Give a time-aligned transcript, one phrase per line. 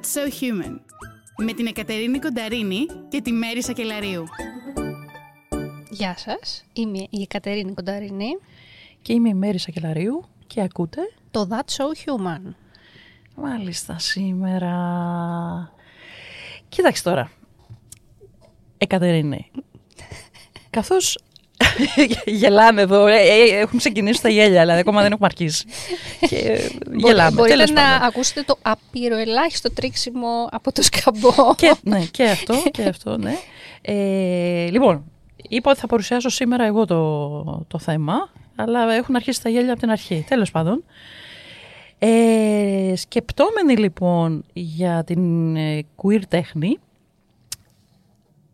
[0.00, 0.80] That's So Human
[1.36, 4.24] με την Εκατερίνη Κονταρίνη και τη Μέρη Σακελαρίου.
[5.90, 8.38] Γεια σας, είμαι η Εκατερίνη Κονταρίνη
[9.02, 11.00] Και είμαι η Μέρη Σακελαρίου και ακούτε;
[11.30, 12.54] το That's So Human.
[13.34, 14.72] Μάλιστα σήμερα.
[16.68, 17.30] Κοίταξε τώρα.
[18.78, 19.50] Εκατερίνη.
[20.70, 21.18] Καθώς
[22.40, 25.64] γελάνε εδώ, ε, ε, έχουν ξεκινήσει τα γέλια, αλλά ακόμα δεν έχουμε αρχίσει.
[26.30, 27.30] Και γελάμε.
[27.30, 28.06] Μπορείτε τέλος να πάντων.
[28.06, 31.54] ακούσετε το απειροελάχιστο τρίξιμο από το σκαμπό.
[31.56, 33.36] και, ναι, και αυτό, και αυτό, ναι.
[33.82, 35.04] Ε, λοιπόν,
[35.48, 39.80] είπα ότι θα παρουσιάσω σήμερα εγώ το, το θέμα, αλλά έχουν αρχίσει τα γέλια από
[39.80, 40.24] την αρχή.
[40.28, 40.84] Τέλος πάντων.
[42.02, 46.78] Ε, σκεπτόμενοι λοιπόν για την ε, queer τέχνη,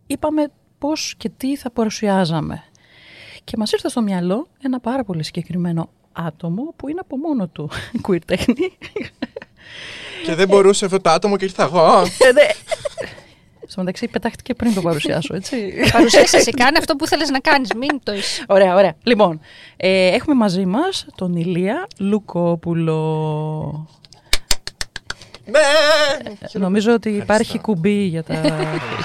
[0.06, 2.62] είπαμε πώς και τι θα παρουσιάζαμε.
[3.46, 7.70] Και μας ήρθε στο μυαλό ένα πάρα πολύ συγκεκριμένο άτομο που είναι από μόνο του
[8.08, 8.78] queer τέχνη.
[10.24, 12.00] Και δεν μπορούσε αυτό το άτομο και ήρθα εγώ.
[12.18, 12.46] Ε, ναι.
[13.66, 15.72] Στο μεταξύ πετάχτηκε πριν το παρουσιάσω, έτσι.
[15.92, 18.44] Παρουσίασες εσύ, κάνε αυτό που θέλεις να κάνεις, μην το είσαι.
[18.48, 18.94] Ωραία, ωραία.
[19.02, 19.40] Λοιπόν,
[19.76, 23.88] ε, έχουμε μαζί μας τον Ηλία Λουκόπουλο.
[25.44, 25.58] Ναι!
[26.52, 27.32] Νομίζω ότι Ευχαριστώ.
[27.34, 28.34] υπάρχει κουμπί για, τα,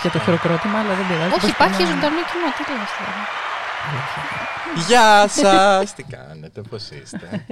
[0.01, 1.31] για το χειροκρότημα, αλλά δεν πειράζει.
[1.31, 1.95] Όχι, Πώς υπάρχει περνάμε.
[1.95, 3.13] ζωντανό κοινό, τι λες τώρα.
[4.87, 5.93] Γεια σας!
[5.95, 7.45] Τι κάνετε, πώς είστε;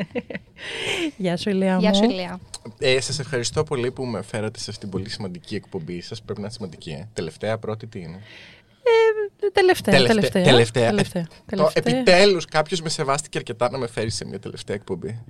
[1.17, 1.79] Γεια σου, Ηλία μου.
[1.79, 2.39] Γεια σου, Ηλία.
[2.79, 6.21] Ε, σας ευχαριστώ πολύ που με φέρατε σε αυτήν την πολύ σημαντική εκπομπή σας.
[6.21, 7.07] Πρέπει να είναι σημαντική, ε.
[7.13, 8.19] Τελευταία, πρώτη, τι είναι;
[9.41, 10.43] Ε, Τελευταία, τελευταία.
[10.43, 10.89] τελευταία.
[10.89, 11.27] τελευταία.
[11.45, 11.93] Το τελευταία.
[11.99, 15.21] επιτέλους κάποιος με σεβάστηκε αρκετά να με φέρει σε μια τελευταία εκπομπή.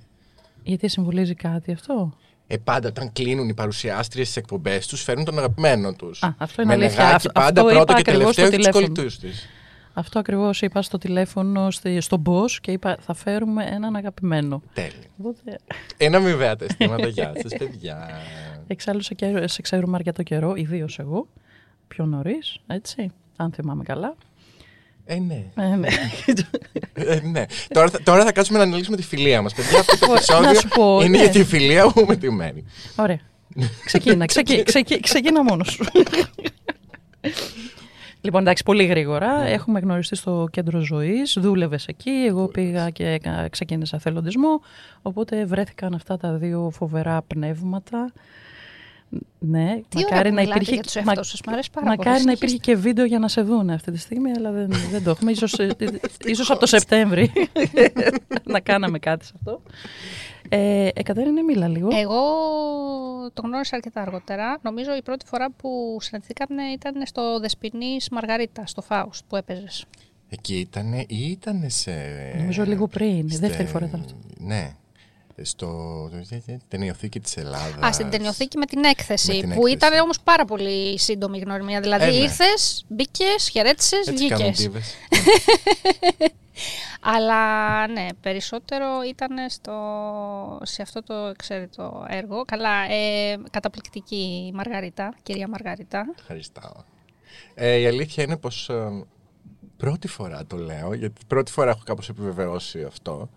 [0.63, 2.13] Γιατί συμβολίζει κάτι αυτό;
[2.47, 6.23] Ε, πάντα όταν κλείνουν οι παρουσιάστριες στις εκπομπές τους, φέρνουν τον αγαπημένο τους.
[6.23, 6.97] Α, αυτό είναι με αλήθεια.
[7.03, 8.87] νεγάκι Αυτό- πάντα αυτό πρώτο είπα και ακριβώς τελευταίο στο του τηλέφωνο.
[8.93, 9.49] κολλητούς της.
[9.99, 14.61] Αυτό ακριβώς είπα στο τηλέφωνο στη- στον boss και είπα θα φέρουμε έναν αγαπημένο.
[14.73, 14.91] Τέλεια.
[15.19, 15.59] Οπότε,
[15.97, 17.07] Ένα αμοιβαία τα αισθήματα.
[17.07, 18.09] Γεια σας, παιδιά.
[18.67, 21.27] εξάλλου σε, καιρό- σε ξέρουμε αρκετό καιρό, ιδίως εγώ,
[21.87, 24.15] πιο νωρίς, έτσι, αν θυμάμαι καλά.
[25.05, 25.43] Ε, ναι.
[25.55, 25.87] Ε, ναι.
[26.93, 27.45] Ε, ναι.
[27.67, 29.53] τώρα, θα, τώρα θα κάτσουμε να αναλύσουμε τη φιλία μας.
[29.53, 31.23] Παιδιά, αυτό το Ωραία, να επεισόδιο σου πω, είναι ναι.
[31.23, 32.63] για τη φιλία μου με τη Μέρη.
[32.95, 33.19] Ωραία.
[33.85, 35.85] Ξεκίνα, ξεκί, ξεκί, ξεκίνα μόνος σου.
[38.21, 39.41] Λοιπόν, εντάξει, πολύ γρήγορα.
[39.41, 41.37] Έχουμε γνωριστεί στο κέντρο ζωής.
[41.39, 42.09] Δούλευες εκεί.
[42.27, 44.61] Εγώ πήγα και έκα- ξεκίνησα θελοντισμό.
[45.01, 48.11] Οπότε βρέθηκαν αυτά τα δύο φοβερά πνεύματα.
[49.39, 51.97] Ναι, Τι ωραία που μιλάτε για τους εαυτούς σας, μ' αρέσει πάρα πολύ.
[51.97, 52.45] μακάρι να Συνεχίστε.
[52.45, 55.31] υπήρχε και βίντεο για να σε δούνε αυτή τη στιγμή, αλλά δεν, δεν το έχουμε.
[55.31, 55.69] Ίσως, ε,
[56.25, 57.31] ίσως από το Σεπτέμβρη
[58.53, 59.61] να κάναμε κάτι σε αυτό.
[60.49, 61.87] Ε, ε, Κατέρινε, μίλα λίγο.
[61.91, 62.19] Εγώ
[63.33, 64.59] το γνώρισα αρκετά αργότερα.
[64.61, 69.85] Νομίζω η πρώτη φορά που συναντηθήκαμε ήταν στο Δεσποινής Μαργαρίτα, στο Φάουστ που έπαιζες.
[70.29, 71.91] Εκεί ήταν ή ήταν σε.
[72.37, 74.13] Νομίζω λίγο πριν, η δεύτερη φορά ήταν αυτό.
[74.37, 74.73] Ναι.
[75.41, 76.09] Στο
[76.67, 77.83] ταινιοθήκη της Ελλάδας.
[77.87, 79.27] Α, στην ταινιοθήκη με την έκθεση.
[79.27, 79.73] Με την που έκθεση.
[79.91, 81.79] ήταν όμως πάρα πολύ σύντομη η γνωριμία.
[81.79, 82.15] Δηλαδή Ε, ναι.
[82.15, 84.79] ήρθες, μπήκες, χαιρέτησες, Έτσι κάνουν βγήκε.
[86.59, 86.99] τίβες.
[87.01, 89.73] Αλλά ναι, περισσότερο ήταν στο,
[90.63, 92.45] σε αυτό το εξαίρετο έργο.
[92.45, 96.05] Καλά, ε, καταπληκτική η Μαργαρίτα, κυρία Μαργαρίτα.
[96.19, 96.85] Ευχαριστώ.
[97.53, 99.05] Ε, η αλήθεια είναι πως ε,
[99.77, 103.29] πρώτη φορά το λέω, γιατί πρώτη φορά έχω κάπως επιβεβαιώσει αυτό.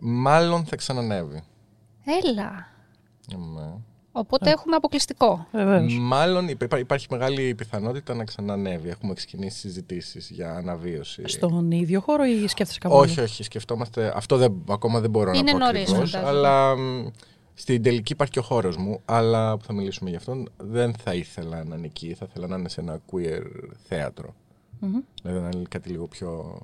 [0.00, 1.42] Μάλλον θα ξανανεύει.
[2.24, 2.68] Έλα.
[3.36, 3.74] Ναι.
[4.18, 5.46] Οπότε έχουμε αποκλειστικό.
[5.52, 5.98] Βεβαίως.
[6.00, 8.88] Μάλλον υπά- υπάρχει μεγάλη πιθανότητα να ξανανεύει.
[8.88, 11.22] Έχουμε ξεκινήσει συζητήσεις για αναβίωση.
[11.26, 14.12] Στον ίδιο χώρο ή σκέφτεσαι κάπου Όχι, όχι, σκεφτόμαστε.
[14.16, 16.38] Αυτό δεν, ακόμα δεν μπορώ Είναι να πω νωρίς, ακριβώς, φαντάζομαι.
[16.38, 17.06] Αλλά μ,
[17.54, 19.00] στην τελική υπάρχει και ο χώρος μου.
[19.04, 22.14] Αλλά που θα μιλήσουμε γι' αυτόν, δεν θα ήθελα να είναι εκεί.
[22.14, 23.42] Θα ήθελα να είναι σε ένα queer
[23.88, 24.34] θέατρο.
[25.22, 26.60] Δηλαδή να είναι κάτι λίγο πιο.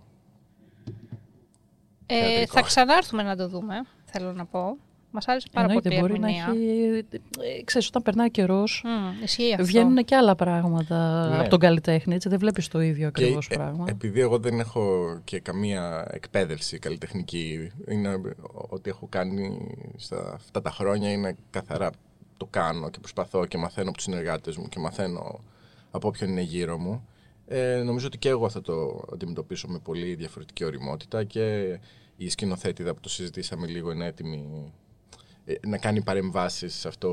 [2.06, 2.52] Ε, Θεατρικό.
[2.52, 3.74] θα ξανάρθουμε να το δούμε,
[4.04, 4.76] θέλω να πω.
[5.14, 6.96] Μας άρεσε πάρα Εννοείται, πολύ η μπορεί να ερμηνεία.
[6.96, 7.06] έχει.
[7.58, 9.64] ε, Ξέρεις, όταν περνάει καιρός, Μμ, ισχύει αυτό.
[9.64, 11.38] βγαίνουν και άλλα πράγματα Ναι.
[11.38, 12.14] από τον καλλιτέχνη.
[12.14, 13.84] Έτσι, δεν βλέπεις το ίδιο ακριβώ ε, πράγμα.
[13.88, 18.20] επειδή εγώ δεν έχω και καμία εκπαίδευση καλλιτεχνική, είναι
[18.68, 21.90] ό,τι έχω κάνει στα αυτά τα χρόνια είναι καθαρά
[22.36, 25.40] το κάνω και προσπαθώ και μαθαίνω από τους συνεργάτες μου και μαθαίνω
[25.90, 27.06] από όποιον είναι γύρω μου.
[27.46, 31.78] Ε, νομίζω ότι και εγώ θα το αντιμετωπίσω με πολύ διαφορετική οριμότητα και
[32.16, 34.72] η σκηνοθέτηδα που το συζητήσαμε λίγο είναι έτοιμη ε,
[35.66, 37.08] να κάνει παρεμβάσεις σε αυτό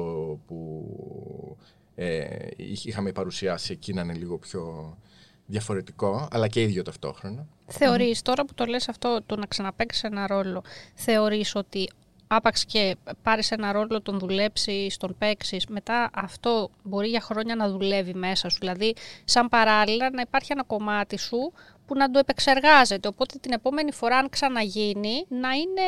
[0.48, 1.58] που
[1.96, 4.98] ε, είχ- είχαμε παρουσιάσει εκεί να είναι λίγο πιο
[5.46, 7.48] διαφορετικό, αλλά και ίδιο ταυτόχρονα.
[7.68, 10.64] Θεωρείς, τώρα που το λες αυτό, το να ξαναπαίξεις ένα ρόλο,
[10.96, 11.90] θεωρείς ότι
[12.28, 17.70] άπαξ και πάρεις ένα ρόλο, τον δουλέψεις, τον παίξεις, μετά αυτό μπορεί για χρόνια να
[17.70, 18.58] δουλεύει μέσα σου.
[18.60, 21.54] Δηλαδή, σαν παράλληλα να υπάρχει ένα κομμάτι σου
[21.90, 23.08] που να το επεξεργάζεται.
[23.08, 25.82] Οπότε την επόμενη φορά, αν ξαναγίνει, να είναι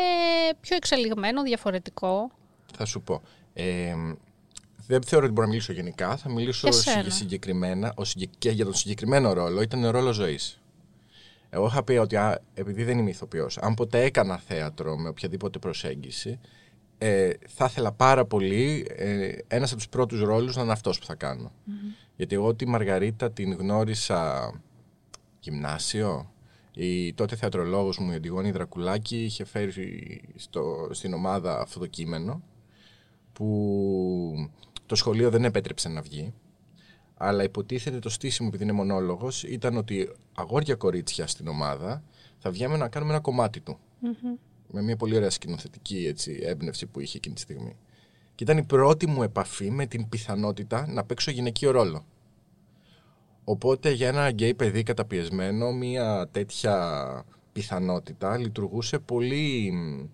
[0.59, 2.31] πιο εξελιγμένο, διαφορετικό.
[2.75, 3.21] Θα σου πω.
[3.53, 3.93] Ε,
[4.87, 6.17] δεν θεωρώ ότι μπορώ να μιλήσω γενικά.
[6.17, 7.09] Θα μιλήσω Εσένα.
[7.09, 9.61] συγκεκριμένα ο συγκε- και για τον συγκεκριμένο ρόλο.
[9.61, 10.61] Ήταν ρόλος ζωής.
[11.49, 15.59] Εγώ είχα πει ότι α, επειδή δεν είμαι ηθοποιός, αν ποτέ έκανα θέατρο με οποιαδήποτε
[15.59, 16.39] προσέγγιση,
[16.97, 21.05] ε, θα ήθελα πάρα πολύ ε, ένας από τους πρώτους ρόλους να είναι αυτός που
[21.05, 21.51] θα κάνω.
[22.15, 24.51] Γιατί εγώ τη Μαργαρίτα την γνώρισα
[25.41, 26.33] γυμνάσιο.
[26.73, 32.41] Η τότε θεατρολόγος μου, η Αντιγόνη Δρακουλάκη, είχε φέρει στο, στην ομάδα αυτό το κείμενο
[33.33, 34.49] που
[34.85, 36.33] το σχολείο δεν επέτρεψε να βγει.
[37.17, 42.03] Αλλά υποτίθεται το στήσιμο, επειδή είναι μονόλογος, ήταν ότι αγόρια κορίτσια στην ομάδα
[42.39, 43.77] θα βγαίνουμε να κάνουμε ένα κομμάτι του.
[44.71, 47.75] Με μια πολύ ωραία σκηνοθετική έτσι, έμπνευση που είχε εκείνη τη στιγμή.
[48.35, 52.05] Και ήταν η πρώτη μου επαφή με την πιθανότητα να παίξω γυναικείο ρόλο.
[53.43, 60.07] Οπότε για ένα γκέι παιδί καταπιεσμένο, μια τέτοια πιθανότητα λειτουργούσε πολύ μ,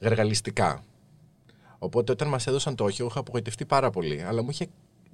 [0.00, 0.84] γαργαλιστικά.
[1.78, 4.66] Οπότε όταν μας έδωσαν το όχι, εγώ είχα απογοητευτεί πάρα πολύ, αλλά μου είχε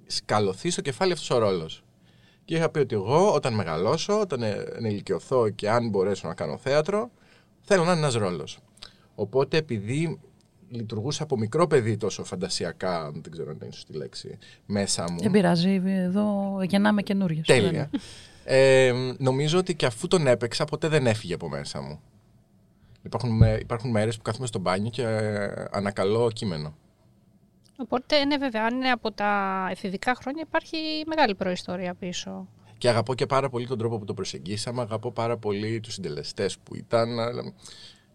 [0.06, 1.84] σκαλωθεί στο κεφάλι αυτός ο ρόλος.
[2.44, 6.58] Και είχα πει ότι εγώ όταν μεγαλώσω, όταν ε, ενηλικιωθώ και αν μπορέσω να κάνω
[6.58, 7.10] θέατρο,
[7.60, 8.58] θέλω να είναι ένας ρόλος.
[9.14, 10.20] Οπότε επειδή
[10.68, 15.18] λειτουργούσα από μικρό παιδί τόσο φαντασιακά, δεν ξέρω αν είναι σωστή λέξη, μέσα μου.
[15.20, 17.42] Δεν πειράζει, εδώ γεννάμε καινούργια.
[17.46, 17.90] Τέλεια.
[18.44, 22.00] Ε, νομίζω ότι και αφού τον έπαιξα, ποτέ δεν έφυγε από μέσα μου.
[23.02, 26.74] Υπάρχουν, με- υπάρχουν μέρες που κάθομαι στο μπάνιο και ε, ανακαλώ κείμενο.
[27.76, 30.76] Οπότε, ναι, βέβαια, αν είναι από τα εφηβικά χρόνια, υπάρχει
[31.06, 32.48] μεγάλη προϊστορία πίσω.
[32.78, 36.58] Και αγαπώ και πάρα πολύ τον τρόπο που το προσεγγίσαμε, αγαπώ πάρα πολύ τους συντελεστές
[36.58, 37.08] που ήταν.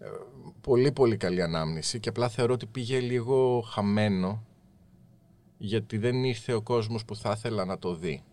[0.01, 0.17] Αλλά, ε,
[0.61, 4.43] πολύ πολύ καλή ανάμνηση και απλά θεωρώ ότι πήγε λίγο χαμένο
[5.57, 8.23] γιατί δεν ήρθε ο κόσμος που θα ήθελα να το δει.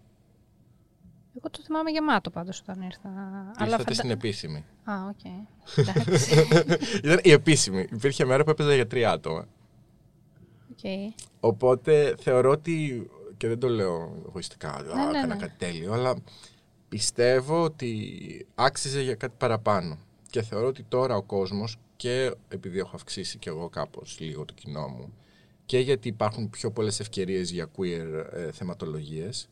[1.39, 3.11] Εγώ το θυμάμαι γεμάτο πάντως όταν ήρθα.
[3.61, 4.65] Ήρθατε φαντα- στην επίσημη.
[4.85, 5.33] Α, οκ.
[5.77, 6.41] Εντάξει.
[7.05, 7.87] Ήταν η επίσημη.
[7.93, 9.47] Υπήρχε μέρα που έπαιζα για τρία άτομα.
[10.71, 11.15] Οκ.
[11.41, 13.07] Οπότε θεωρώ ότι.
[13.37, 15.37] και δεν το λέω εγωιστικά, α, ναι, έκανα ναι.
[15.37, 16.17] κάτι τέλειο, αλλά
[16.89, 19.99] πιστεύω ότι άξιζε για κάτι παραπάνω.
[20.31, 24.55] Και θεωρώ ότι τώρα ο κόσμος και επειδή έχω αυξήσει και εγώ κάπως λίγο το
[24.55, 25.13] κοινό μου
[25.67, 29.49] και γιατί υπάρχουν πιο πολλές ευκαιρίες για queer ε, θεματολογίες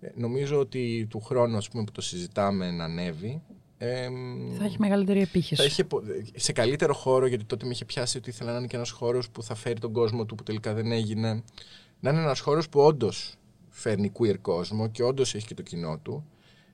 [0.00, 3.42] ε, νομίζω ότι του χρόνου ας πούμε, που το συζητάμε να ανέβει
[3.78, 4.14] εμ,
[4.58, 5.54] Θα έχει μεγαλύτερη επίχυση.
[5.54, 6.02] θα είχε πο-
[6.34, 9.30] σε καλύτερο χώρο, γιατί τότε με είχε πιάσει ότι ήθελα να είναι και ένας χώρος
[9.30, 11.42] που θα φέρει τον κόσμο του που τελικά δεν έγινε.
[12.00, 13.34] Να είναι ένας χώρος που όντως
[13.68, 16.26] φέρνει queer κόσμο και όντως έχει και το κοινό του.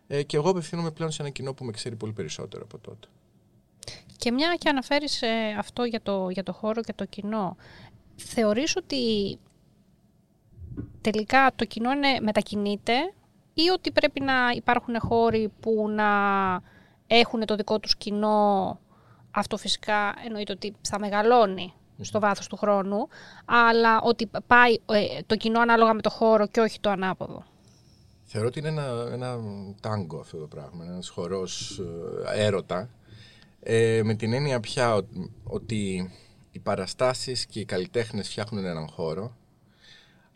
[0.07, 3.09] Ε, και εγώ απευθύνομαι πλέον σε ένα κοινό που με ξέρει πολύ περισσότερο από τότε.
[4.27, 7.57] Και μια και αναφέρεις ε, αυτό για το, για το χώρο και το κοινό,
[8.17, 9.39] θεωρείς ότι
[11.01, 12.93] τελικά το κοινό είναι, μετακινείται
[13.55, 16.07] ή ότι πρέπει να υπάρχουν χώροι που να
[17.07, 18.79] έχουν το δικό τους κοινό,
[19.31, 23.09] αυτό φυσικά εννοείται ότι θα μεγαλώνει στο βάθος του χρόνου,
[23.45, 27.45] αλλά ότι πάει ε, το κοινό ανάλογα με το χώρο και όχι το ανάποδο.
[28.25, 29.39] Θεωρώ ότι είναι ένα, ένα
[29.81, 31.81] τάγκο αυτό το πράγμα, ένας χορός
[32.35, 32.91] ε, έρωτα.
[33.69, 35.07] Ε, με την έννοια πια ο-
[35.45, 36.11] ότι
[36.51, 39.37] οι παραστάσεις και οι καλλιτέχνες φτιάχνουν έναν χώρο,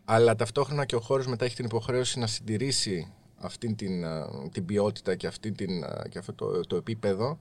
[0.04, 4.64] αλλά ταυτόχρονα και ο χώρος μετά έχει την υποχρέωση να συντηρήσει αυτή την, ε, την
[4.64, 7.38] ποιότητα και, αυτή την, ε, και αυτό το, το επίπεδο,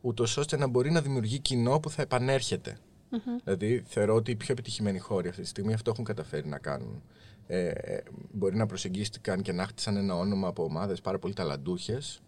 [0.00, 2.78] ούτως ώστε να μπορεί να δημιουργεί κοινό που θα επανέρχεται.
[3.44, 7.02] Δηλαδή, θεωρώ ότι οι πιο επιτυχημένοι χώροι αυτή τη στιγμή αυτό έχουν καταφέρει να κάνουν.
[7.46, 12.22] Ε, ε, μπορεί να προσεγγίστηκαν και να χτίσαν ένα όνομα από ομάδες πάρα πολύ ταλαντούχες,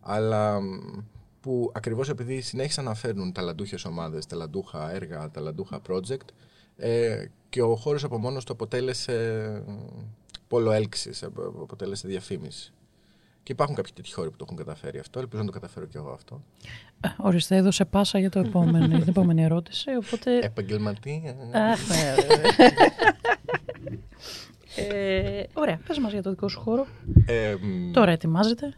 [0.00, 0.64] αλλά μ,
[1.46, 6.28] που ακριβώς επειδή συνέχισαν να φέρνουν ταλαντούχες ομάδες, ταλαντούχα έργα, ταλαντούχα project,
[6.76, 9.12] ε, και ο χώρος από μόνος του αποτέλεσε
[9.66, 9.72] ε,
[10.48, 11.22] πόλο έλξης,
[11.62, 12.72] αποτέλεσε διαφήμιση.
[13.42, 15.18] Και υπάρχουν κάποιοι τέτοιοι χώροι που το έχουν καταφέρει αυτό.
[15.18, 16.42] Ελπίζω να το καταφέρω κι εγώ αυτό.
[17.00, 20.38] Ε, Ορίστε, έδωσε πάσα για το επόμενο, την επόμενη ερώτηση, οπότε...
[20.38, 21.36] Επαγγελματία.
[21.52, 22.14] Αχ, ναι,
[24.76, 26.86] ε, ωραία, πες μας για το δικό σου χώρο.
[27.26, 28.74] Ε, μ, Τώρα ετοιμάζεται.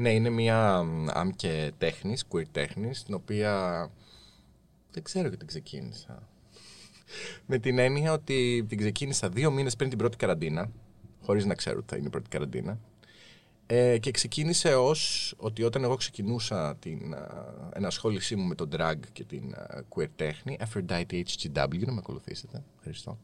[0.00, 3.82] Ναι, είναι μια μ, άμ και τέχνης, queer τέχνης, την οποία
[4.92, 6.28] δεν ξέρω γιατί την ξεκίνησα.
[7.46, 10.70] Με την έννοια ότι την ξεκίνησα δύο μήνες πριν την πρώτη καραντίνα,
[11.22, 12.78] χωρίς να ξέρω ότι θα είναι η πρώτη καραντίνα.
[13.66, 18.96] Ε, και ξεκίνησε ως ότι όταν εγώ ξεκινούσα την α, ενασχόλησή μου με τον drag
[19.12, 23.18] και την α, queer τέχνη, Aphrodite HGW, να με ακολουθήσετε, ευχαριστώ.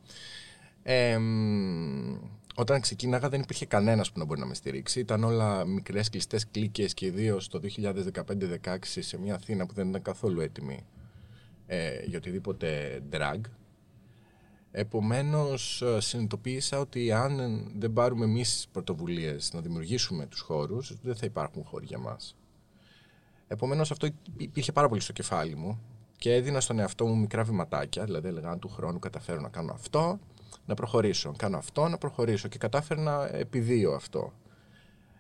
[0.83, 2.17] Ε, μ,
[2.59, 5.01] όταν ξεκίναγα δεν υπήρχε κανένας που να μπορεί να με στηρίξει.
[5.01, 10.03] Ήταν όλα μικρές κλειστές κλίκες και ιδίως το 2015-16 σε μια Αθήνα που δεν ήταν
[10.03, 10.87] καθόλου έτοιμη
[11.67, 13.41] ε, για οτιδήποτε drag.
[14.71, 21.27] Επομένως ε, συνειδητοποίησα ότι αν δεν πάρουμε εμείς πρωτοβουλίες να δημιουργήσουμε τους χώρους, δεν θα
[21.27, 22.37] υπάρχουν χώροι για μας.
[23.49, 25.81] Επομένως αυτό υπήρχε πάρα πολύ στο κεφάλι μου
[26.19, 29.73] και έδινα στον εαυτό μου μικρά βηματάκια, δηλαδή έλεγα αν του χρόνου καταφέρω να κάνω
[29.73, 30.19] αυτό,
[30.67, 31.33] να προχωρήσω.
[31.37, 32.49] Κάνω αυτό, να προχωρήσω.
[32.49, 34.33] Και κατάφερα να επιδίω αυτό.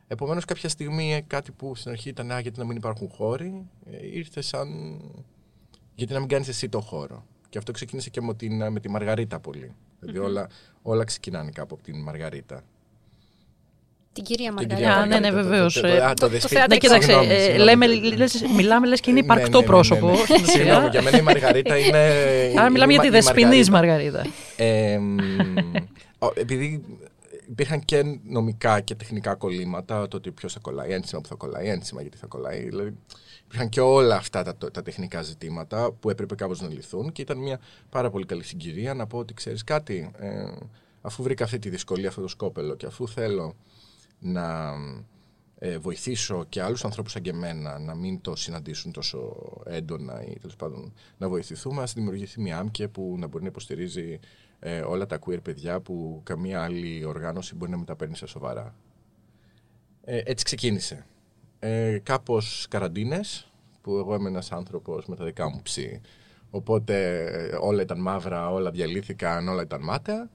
[0.08, 4.06] Επομένως, κάποια στιγμή κάτι που στην αρχή ήταν Α, γιατί να μην υπάρχουν χώροι, ε,
[4.06, 4.68] ήρθε σαν.
[5.94, 7.24] Γιατί να μην κάνεις εσύ το χώρο.
[7.48, 9.74] Και αυτό ξεκίνησε και με, την, με τη Μαργαρίτα πολύ.
[10.00, 10.48] Δηλαδή όλα,
[10.82, 12.62] όλα ξεκινάνε κάπου από την Μαργαρίτα.
[14.16, 14.94] Την κυρία Την Μαργαρίτα.
[14.94, 15.74] Α, ναι, ναι, το- το- βεβαίως.
[15.80, 17.64] το- Ε, α, το το δεσπι- θέατρο Ναι, κοίταξε, Συγγνώμη, ε, συγγνώμη.
[17.64, 20.08] λέμε, λες, μιλάμε λες και είναι Ναι, υπαρκτό ναι, ναι, ναι, πρόσωπο.
[20.10, 20.16] ναι.
[20.16, 20.46] στην ουσία.
[20.52, 21.98] Συγγνώμη, για μένα η Μαργαρίτα είναι.
[22.58, 24.18] Άρα μιλάμε για τη είναι η δεσποινής Μαργαρίτα.
[24.18, 24.64] Μαργαρίτα.
[24.64, 25.16] Ε, μ,
[26.18, 26.82] ο- επειδή
[27.50, 31.68] υπήρχαν και νομικά και τεχνικά κολλήματα, το ότι ποιος θα κολλάει, ένσημα που θα κολλάει,
[31.68, 32.68] ένσημα γιατί θα κολλάει.
[32.68, 32.94] Δηλαδή,
[33.44, 37.38] υπήρχαν και όλα αυτά τα, τα τεχνικά ζητήματα που έπρεπε κάπως να λυθούν και ήταν
[37.38, 40.28] μια πάρα πολύ καλή συγκυρία να πω ότι ξέρεις κάτι, ε,
[41.00, 43.54] αφού βρήκα αυτή τη δυσκολία, αυτό το σκόπελο και αφού θέλω
[44.18, 44.74] να
[45.58, 50.38] ε, βοηθήσω και άλλους ανθρώπους σαν και εμένα να μην το συναντήσουν τόσο έντονα ή
[50.38, 54.18] τέλος πάντων να βοηθηθούμε, ας δημιουργηθεί μια άμκε που να μπορεί να υποστηρίζει
[54.58, 58.26] ε, όλα τα queer παιδιά που καμία άλλη οργάνωση μπορεί να μην τα παίρνει σε
[58.26, 58.74] σοβαρά.
[60.04, 61.06] Ε, έτσι ξεκίνησε.
[61.58, 66.00] Ε, κάπως καραντίνες, που εγώ είμαι ένας άνθρωπος με τα δικά μου ψή,
[66.50, 70.30] οπότε ε, όλα ήταν μαύρα, όλα διαλύθηκαν, όλα ήταν μάταια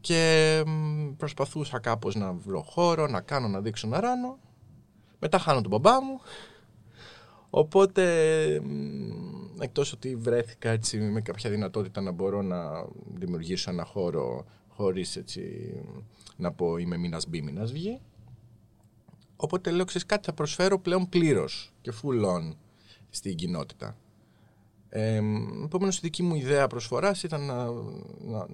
[0.00, 4.38] και μ, προσπαθούσα κάπως να βρω χώρο, να κάνω, να δείξω, να ράνω.
[5.18, 6.20] Μετά χάνω τον μπαμπά μου.
[7.50, 8.04] Οπότε,
[8.64, 15.16] μ, εκτός ότι βρέθηκα έτσι με κάποια δυνατότητα να μπορώ να δημιουργήσω ένα χώρο χωρίς
[15.16, 15.72] έτσι
[16.36, 18.00] να πω είμαι μήνας μπει, μήνας βγει.
[19.36, 22.54] Οπότε λέω, ξέρεις κάτι θα προσφέρω πλέον πλήρως και full on
[23.10, 23.96] στην κοινότητα.
[24.88, 25.20] Ε,
[25.64, 27.64] Επομένως, η δική μου ιδέα προσφοράς ήταν να,
[28.20, 28.46] να,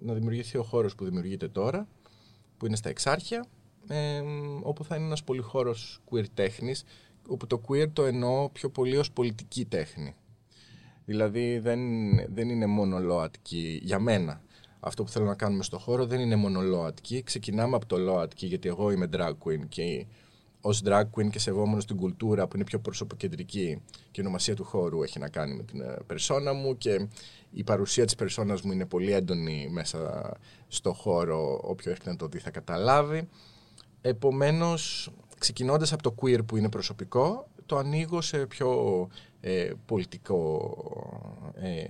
[0.00, 1.88] να δημιουργηθεί ο χώρος που δημιουργείται τώρα,
[2.56, 3.46] που είναι στα Εξάρχεια,
[3.88, 4.22] ε,
[4.62, 6.84] όπου θα είναι ένας πολυχώρος queer τέχνης,
[7.28, 10.14] όπου το queer το εννοώ πιο πολύ ως πολιτική τέχνη.
[11.04, 11.80] Δηλαδή δεν,
[12.34, 14.42] δεν είναι μόνο ΛΟΑΤΚΙ για μένα.
[14.80, 17.22] Αυτό που θέλω να κάνουμε στο χώρο δεν είναι μόνο ΛΟΑΤΚΙ.
[17.22, 20.06] Ξεκινάμε από το ΛΟΑΤΚΙ γιατί εγώ είμαι drag queen και
[20.60, 24.64] ως drag queen και σεβόμενος την κουλτούρα που είναι πιο προσωποκεντρική και η ονομασία του
[24.64, 27.06] χώρου έχει να κάνει με την ε, περσόνα μου και
[27.50, 30.30] η παρουσία της περσόνας μου είναι πολύ έντονη μέσα
[30.68, 33.28] στο χώρο όποιο έρχεται να το δει θα καταλάβει.
[34.00, 39.08] Επομένως ξεκινώντας από το queer που είναι προσωπικό το ανοίγω σε πιο
[39.40, 40.74] ε, πολιτικό
[41.54, 41.84] ε,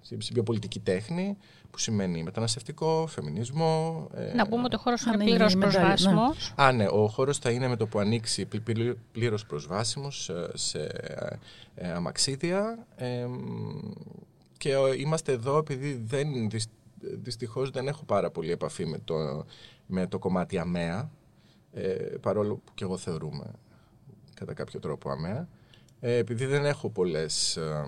[0.00, 1.36] σε σε πιο πολιτική τέχνη
[1.70, 5.76] που σημαίνει μεταναστευτικό, φεμινισμό ε, Να πούμε ότι ο χώρος είναι Ανοίγει πλήρως η μετάλλη,
[5.76, 5.86] ναι.
[5.88, 6.54] προσβάσιμος.
[6.56, 10.50] Α, ναι, ο χώρος θα είναι με το που ανοίξει πλη- πλη- πλήρως προσβάσιμος ε,
[10.54, 10.82] σε
[11.74, 13.26] ε, αμαξίδια ε,
[14.58, 19.44] και ε, είμαστε εδώ επειδή δεν, δυσ- δυστυχώς δεν έχω πάρα πολύ επαφή με το,
[19.86, 21.10] με το κομμάτι αμαία
[21.72, 21.82] ε,
[22.20, 23.50] παρόλο που και εγώ θεωρούμε
[24.42, 25.48] κατά κάποιο τρόπο αμαία
[26.00, 27.84] ε, επειδή δεν έχω πολλές ε,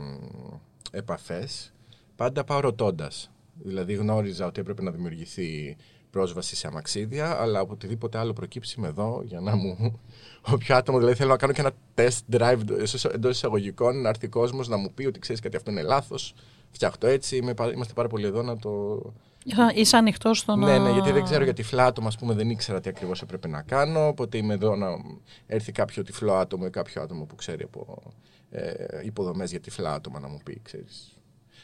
[0.90, 1.72] επαφές
[2.16, 3.30] πάντα πάω ρωτώντας.
[3.62, 5.76] Δηλαδή γνώριζα ότι έπρεπε να δημιουργηθεί
[6.10, 10.00] πρόσβαση σε αμαξίδια, αλλά από οτιδήποτε άλλο προκύψει με εδώ για να μου.
[10.52, 12.60] Όποιο άτομο δηλαδή θέλω να κάνω και ένα test drive
[13.12, 16.34] εντό εισαγωγικών, να έρθει κόσμος να μου πει ότι ξέρεις κάτι αυτό είναι λάθος.
[16.70, 17.36] Φτιάχνω το έτσι.
[17.36, 19.02] Είμαι, πα- είμαστε πάρα πολύ εδώ να το.
[19.74, 20.66] Είσαι ανοιχτός στο να.
[20.66, 23.48] Ναι, ναι, γιατί δεν ξέρω για τυφλά άτομα, ας πούμε, δεν ήξερα τι ακριβώς έπρεπε
[23.48, 24.06] να κάνω.
[24.06, 24.86] Οπότε είμαι εδώ να
[25.46, 28.02] έρθει κάποιο τυφλό άτομο ή κάποιο άτομο που ξέρει από
[28.50, 28.74] ε,
[29.04, 31.16] υποδομές για τυφλά άτομα να μου πει, ξέρεις.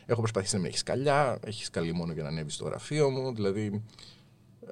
[0.07, 3.35] Έχω προσπαθήσει να με έχεις σκαλιά, έχεις σκαλεί μόνο για να ανέβεις στο γραφείο μου.
[3.35, 3.83] Δηλαδή,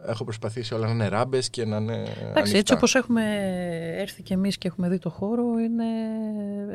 [0.06, 1.94] έχω προσπαθήσει όλα να είναι ράμπες και να είναι.
[1.94, 2.74] Εντάξει, έτσι ανοιχτά.
[2.74, 3.22] όπως έχουμε
[3.98, 5.84] έρθει και εμείς και έχουμε δει το χώρο, είναι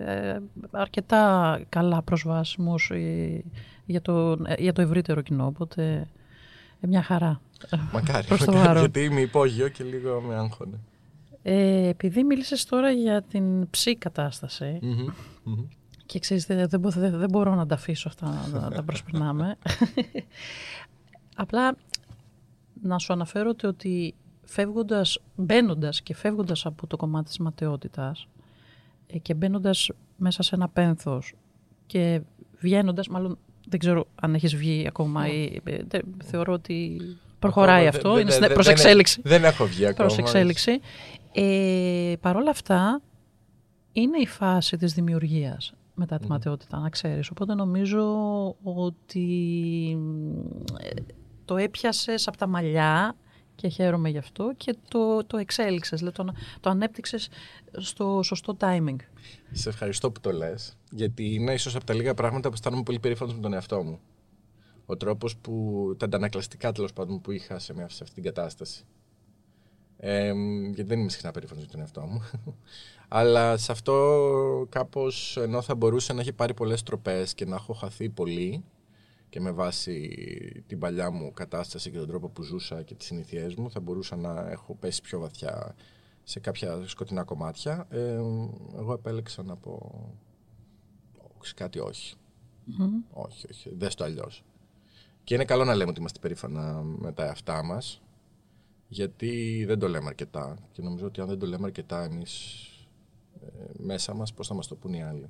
[0.05, 0.39] ε,
[0.71, 3.43] αρκετά καλά προσβάσιμος ε,
[3.85, 6.07] για το, ε, για το ευρύτερο κοινό, οπότε ε,
[6.87, 7.41] μια χαρά.
[7.93, 8.81] Μακάρι, προς το μακάρι, παρόν.
[8.81, 10.79] γιατί είμαι υπόγειο και λίγο με άγχωνε.
[11.41, 15.07] Ε, επειδή μίλησες τώρα για την ψή κατάσταση Μμμ,
[15.43, 15.65] μμμ.
[16.05, 18.83] και ξέρεις δεν, δεν, μπο- δεν- δεν μπορώ να τα αφήσω αυτά να τα- τα
[18.89, 19.57] προσπερνάμε.
[21.35, 21.75] Απλά
[22.81, 28.27] να σου αναφέρω ότι, ότι φεύγοντας, μπαίνοντας και φεύγοντας από το κομμάτι της ματαιότητας
[29.07, 31.33] ε, και μπαίνοντας μέσα σε ένα πένθος
[31.85, 32.21] και
[32.59, 33.37] βγαίνοντας, μάλλον
[33.69, 37.01] δεν ξέρω αν έχεις βγει ακόμα ή ε, δεν- θεωρώ ότι
[37.39, 40.07] προχωράει Ακόμα αυτό, δεν- είναι δεν- στην δεν- προς δεν- εξέλιξη Δεν έχω βγει ακόμα.
[40.07, 40.79] προς εξέλιξη.
[41.33, 43.01] Ε, Παρ' όλα αυτά,
[43.91, 47.29] είναι η φάση της δημιουργίας μετά τη ματαιότητα, να ξέρεις.
[47.29, 48.05] Οπότε νομίζω
[48.63, 49.27] ότι
[50.79, 51.01] ε,
[51.45, 53.15] το έπιασες από τα μαλλιά
[53.55, 57.29] και χαίρομαι γι' αυτό και το, το εξέλιξες, δηλαδή το, το ανέπτυξες
[57.71, 58.95] στο σωστό timing.
[59.51, 60.77] Σε ευχαριστώ που το λες.
[60.91, 63.99] Γιατί είναι ίσως από τα λίγα πράγματα που αισθάνομαι πολύ περήφανος με τον εαυτό μου.
[64.85, 65.95] Ο τρόπος που.
[65.97, 68.85] τα αντανακλαστικά τέλος πάντων που είχα σε, μια, σε αυτή την κατάσταση.
[69.97, 70.33] Ε,
[70.65, 72.21] γιατί δεν είμαι συχνά περήφανος για τον εαυτό μου.
[73.07, 77.73] Αλλά σε αυτό κάπως ενώ θα μπορούσε να έχει πάρει πολλές τροπές και να έχω
[77.73, 78.63] χαθεί πολύ,
[79.33, 83.55] και με βάση την παλιά μου κατάσταση και τον τρόπο που ζούσα και τις συνήθειές
[83.55, 85.75] μου θα μπορούσα να έχω πέσει πιο βαθιά
[86.23, 87.87] σε κάποια σκοτεινά κομμάτια.
[87.89, 88.19] Ε,
[88.75, 89.91] εγώ επέλεξα να πω
[91.55, 92.15] κάτι όχι.
[93.11, 93.75] Όχι, όχι.
[93.75, 94.43] Δες το αλλιώς.
[95.23, 98.01] Και είναι καλό να λέμε ότι είμαστε περήφανα με τα εαυτά μας
[98.87, 102.63] γιατί δεν το λέμε αρκετά και νομίζω ότι αν δεν το λέμε αρκετά εμείς
[103.41, 103.47] ε,
[103.77, 105.29] μέσα μας πώς θα μας το πούν οι άλλοι.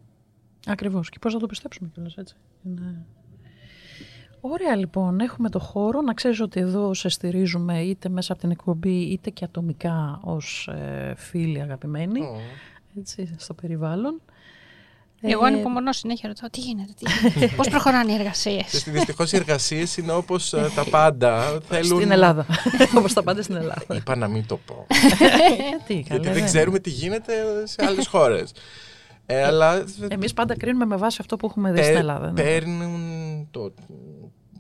[0.66, 2.36] Ακριβώς και πώς θα το πιστέψουμε κιόλας έτσι.
[2.64, 3.06] Είναι...
[4.46, 6.02] Ωραία λοιπόν, έχουμε το χώρο.
[6.02, 10.68] Να ξέρεις ότι εδώ σε στηρίζουμε είτε μέσα από την εκπομπή είτε και ατομικά ως
[10.68, 12.22] ε, φίλοι αγαπημένοι
[13.00, 14.22] έτσι, στο περιβάλλον.
[15.22, 17.56] Εγώ ανυπομονώ συνέχεια ρωτάω τι γίνεται, τι γίνεται.
[17.56, 21.60] Πώς προχωράνε οι εργασίες; Δυστυχώς οι εργασίες είναι όπως ε, τα πάντα.
[21.68, 21.98] Θέλουν...
[22.00, 22.46] Στην Ελλάδα.
[22.98, 23.96] όπως τα πάντα στην Ελλάδα.
[23.96, 24.88] Είπα να μην το πω.
[25.88, 27.34] τι, Γιατί δεν ξέρουμε τι γίνεται
[27.64, 28.52] σε άλλες χώρες.
[29.26, 29.84] Ε, αλλά...
[30.08, 32.32] Εμείς πάντα κρίνουμε με βάση αυτό που έχουμε δει στην Ελλάδα.
[32.32, 32.42] Ναι.
[32.42, 33.02] Παίρνουν
[33.52, 33.74] το,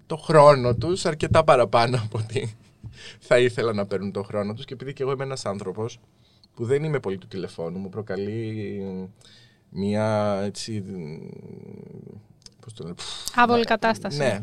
[0.06, 2.56] το χρόνο τους αρκετά παραπάνω από ότι
[3.20, 4.66] θα ήθελα να παίρνουν το χρόνο τους.
[4.66, 6.00] Και επειδή και εγώ είμαι ένας άνθρωπος
[6.54, 9.10] που δεν είμαι πολύ του τηλεφώνου, μου προκαλεί
[9.70, 10.84] μια έτσι.
[12.60, 12.96] Πώς το λέω.
[13.36, 14.18] Άβολη κατάσταση.
[14.18, 14.40] Ναι.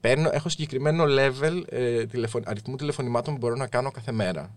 [0.00, 4.50] Παίρνω, έχω συγκεκριμένο level ε, τηλεφων, αριθμού τηλεφωνημάτων που μπορώ να κάνω κάθε μέρα.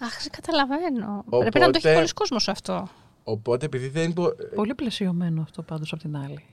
[0.00, 1.22] Αχ, καταλαβαίνω.
[1.26, 2.88] Οπότε, Πρέπει να το έχει πολλοί κόσμος αυτό.
[3.24, 4.28] Οπότε επειδή δεν μπο...
[4.54, 6.44] Πολύ πλαισιωμένο αυτό πάντως από την άλλη.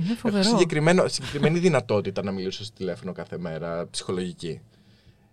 [0.00, 0.42] Είναι φοβερό.
[0.42, 4.60] Συγκεκριμένο, συγκεκριμένη δυνατότητα να μιλήσω στο τηλέφωνο κάθε μέρα, ψυχολογική.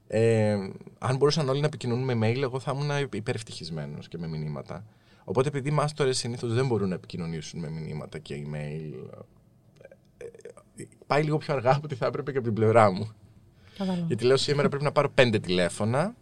[0.08, 0.58] Ε,
[0.98, 4.86] αν μπορούσαν όλοι να επικοινωνούν με mail, εγώ θα ήμουν υπερευτυχισμένος και με μηνύματα.
[5.24, 9.20] Οπότε επειδή οι μάστορες συνήθως δεν μπορούν να επικοινωνήσουν με μηνύματα και email,
[10.18, 10.26] ε,
[10.82, 13.12] ε, πάει λίγο πιο αργά από ό,τι θα έπρεπε και από την πλευρά μου.
[14.08, 16.16] Γιατί λέω σήμερα πρέπει να πάρω πέντε τηλέφωνα.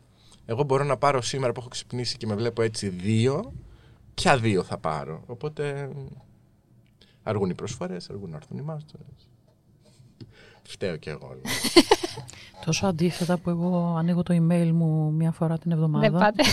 [0.46, 3.54] Εγώ μπορώ να πάρω σήμερα που έχω ξυπνήσει και με βλέπω έτσι δύο.
[4.14, 5.24] Ποια δύο θα πάρω.
[5.26, 5.90] Οπότε
[7.28, 9.30] αργούν οι προσφορές, αργούν να έρθουν οι μάστορες.
[10.64, 11.36] Φταίω κι εγώ.
[12.66, 16.10] Τόσο αντίθετα που εγώ ανοίγω το email μου μία φορά την εβδομάδα.
[16.10, 16.44] Δεν πάτε.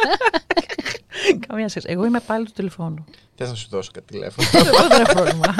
[1.46, 1.86] Καμία σχέση.
[1.90, 3.04] Εγώ είμαι πάλι του τηλεφώνου.
[3.34, 4.48] Θες να σου δώσω κάτι τηλέφωνο;
[4.88, 5.54] Δεν είναι πρόβλημα.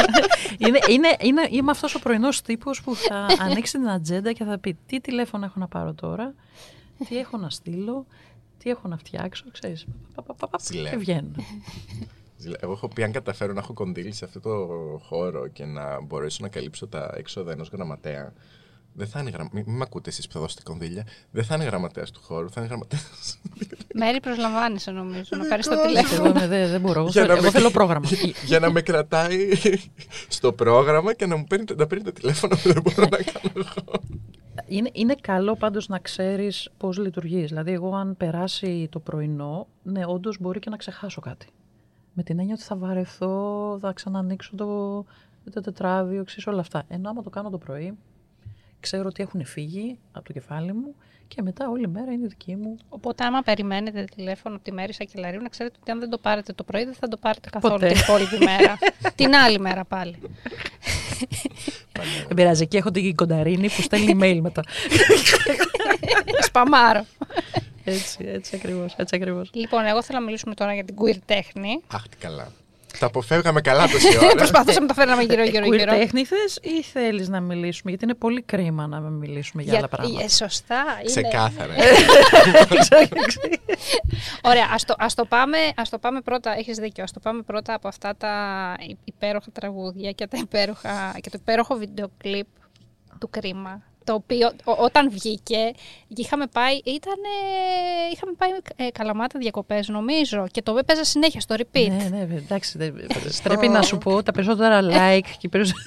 [0.58, 4.58] είναι, είναι, είναι, είμαι αυτός ο πρωινός τύπος που θα ανοίξει την ατζέντα και θα
[4.58, 6.34] πει τι τηλέφωνο έχω να πάρω τώρα,
[7.08, 8.06] τι έχω να στείλω,
[8.58, 9.86] τι έχω να φτιάξω; Ξέρεις,
[10.90, 11.30] και βγαίνω.
[12.60, 14.68] Εγώ έχω πει αν καταφέρω να έχω κονδύλι σε αυτό το
[15.02, 18.32] χώρο και να μπορέσω να καλύψω τα έξοδα ενός γραμματέα,
[18.96, 19.62] δεν θα είναι γραμματέα.
[19.66, 21.06] Μην με ακούτε εσείς που θα δώσετε κονδύλια.
[21.30, 23.00] Δεν θα είναι γραμματέας του χώρου, θα είναι γραμματέα.
[23.94, 25.22] Μέρη προσλαμβάνεσαι νομίζω.
[25.30, 26.28] να πάρεις το τηλέφωνο.
[26.28, 27.08] Εγώ δεν, δεν μπορώ.
[27.14, 28.08] Εγώ θέλω πρόγραμμα.
[28.44, 29.48] για να με κρατάει
[30.28, 33.50] στο πρόγραμμα και να μου παίρνει, να παίρνει το τηλέφωνο που δεν μπορώ να κάνω
[33.54, 34.00] εγώ.
[34.66, 37.48] Είναι, είναι καλό πάντως να ξέρεις πώς λειτουργείς.
[37.48, 41.46] Δηλαδή, εγώ αν περάσει το πρωινό, ναι, όντως μπορεί και να ξεχάσω κάτι.
[42.14, 45.04] Με την έννοια ότι θα βαρεθώ, θα ξανανοίξω το,
[45.52, 46.84] το τετράδιο, ξέρεις όλα αυτά.
[46.88, 47.98] Ενώ άμα το κάνω το πρωί,
[48.80, 50.94] ξέρω ότι έχουν φύγει από το κεφάλι μου
[51.28, 52.76] και μετά όλη μέρα είναι δική μου.
[52.88, 56.52] Οπότε, άμα περιμένετε τηλέφωνο από τη Μέρη Σακελαρίου, να ξέρετε ότι αν δεν το πάρετε
[56.52, 58.78] το πρωί, δεν θα το πάρετε καθόλου την υπόλοιπη μέρα.
[59.14, 60.16] την άλλη μέρα πάλι.
[62.26, 64.62] Δεν πειράζει, εκεί έχω την κονταρίνη που στέλνει email μετά.
[66.48, 67.04] Σπαμάρο.
[67.84, 69.50] Έτσι, έτσι ακριβώς, έτσι ακριβώς.
[69.54, 71.80] Λοιπόν, εγώ θέλω να μιλήσουμε τώρα για την queer τέχνη.
[71.86, 72.52] Αχ, τι καλά.
[72.98, 74.34] Τα αποφεύγαμε καλά τόση ώρα.
[74.34, 75.66] Προσπαθούσαμε να τα φέρναμε γύρω-γύρω.
[75.66, 79.80] Queer τέχνη θες ή θέλεις να μιλήσουμε, γιατί είναι πολύ κρίμα να μιλήσουμε για, για
[79.80, 80.24] άλλα πράγματα.
[80.24, 80.84] Ε, σωστά.
[81.00, 81.04] Είναι...
[81.04, 81.74] Ξεκάθαρα.
[84.50, 87.42] Ωραία, ας το, ας, το πάμε, ας το πάμε πρώτα, έχεις δίκιο, ας το πάμε
[87.42, 88.34] πρώτα από αυτά τα
[89.04, 92.46] υπέροχα τραγούδια και, τα υπέροχα, και το υπέροχο βίντεο κλιπ
[93.18, 95.72] του κρίμα το οποίο όταν βγήκε
[96.08, 97.18] είχαμε πάει, ήταν,
[98.12, 101.88] είχαμε πάει ε, καλαμάτα διακοπές νομίζω και το έπαιζα συνέχεια στο repeat.
[101.88, 102.90] Ναι, ναι, εντάξει, δε,
[103.42, 105.84] πρέπει να σου πω τα περισσότερα like και περισσότερα...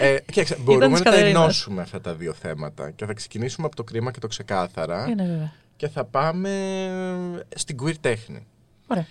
[0.00, 3.84] ε, κοίταξε, μπορούμε να τα ενώσουμε αυτά τα δύο θέματα και θα ξεκινήσουμε από το
[3.84, 5.52] κρίμα και το ξεκάθαρα Είναι, βέβαια.
[5.76, 6.50] και θα πάμε
[7.54, 8.46] στην queer τέχνη.
[8.86, 9.06] Ωραία.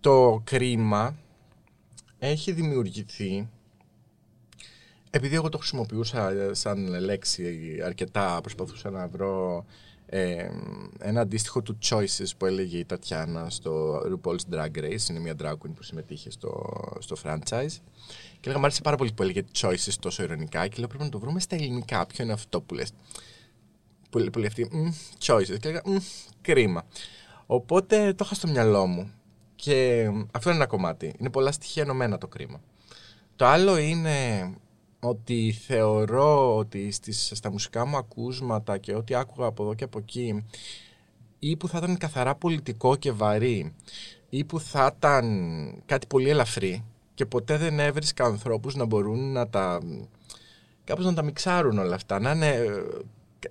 [0.00, 1.16] Το κρίμα
[2.18, 3.48] έχει δημιουργηθεί
[5.14, 9.64] επειδή εγώ το χρησιμοποιούσα ε, σαν λέξη αρκετά, προσπαθούσα να βρω
[10.06, 10.48] ε,
[10.98, 15.52] ένα αντίστοιχο του Choices που έλεγε η Τατιάνα στο RuPaul's Drag Race, είναι μια drag
[15.52, 17.76] queen που συμμετείχε στο, στο franchise.
[18.32, 21.08] Και έλεγα, μου άρεσε πάρα πολύ που έλεγε Choices τόσο ειρωνικά και λέω πρέπει να
[21.08, 22.06] το βρούμε στα ελληνικά.
[22.06, 22.92] Ποιο είναι αυτό που λες;
[24.10, 24.70] Που λέει πολύ αυτή,
[25.24, 25.56] Choices.
[25.60, 25.82] Και έλεγα,
[26.40, 26.86] κρίμα.
[27.46, 29.12] Οπότε το είχα στο μυαλό μου.
[29.56, 31.14] Και αυτό είναι ένα κομμάτι.
[31.18, 32.60] Είναι πολλά στοιχεία ενωμένα το κρίμα.
[33.36, 34.48] Το άλλο είναι
[35.04, 39.98] ότι θεωρώ ότι στις, στα μουσικά μου ακούσματα και ό,τι άκουγα από εδώ και από
[39.98, 40.44] εκεί
[41.38, 43.74] ή που θα ήταν καθαρά πολιτικό και βαρύ
[44.30, 46.84] ή που θα ήταν κάτι πολύ ελαφρύ
[47.14, 49.80] και ποτέ δεν έβρισκα ανθρώπους να μπορούν να τα
[50.84, 52.48] κάπως να τα μιξάρουν όλα αυτά, να είναι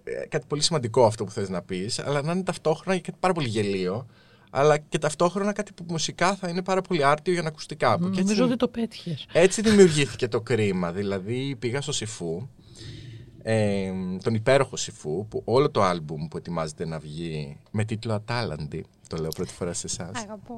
[0.04, 3.18] ε, κάτι πολύ σημαντικό αυτό που θες να πεις, αλλά να είναι ταυτόχρονα και κάτι
[3.20, 4.08] πάρα πολύ γελίο,
[4.54, 8.04] αλλά και ταυτόχρονα κάτι που μουσικά θα είναι πάρα πολύ άρτιο για να ακουστεί κάπου.
[8.04, 9.26] Και έτσι, Νομίζω ότι το πέτυχες.
[9.32, 10.92] έτσι δημιουργήθηκε το κρίμα.
[10.92, 12.48] Δηλαδή πήγα στο Σιφού,
[13.44, 13.92] ε,
[14.24, 19.18] τον υπέροχο Σιφού, που όλο το άλμπουμ που ετοιμάζεται να βγει με τίτλο Ατάλαντη, το
[19.18, 20.12] λέω πρώτη φορά σε εσάς.
[20.24, 20.56] Αγαπώ.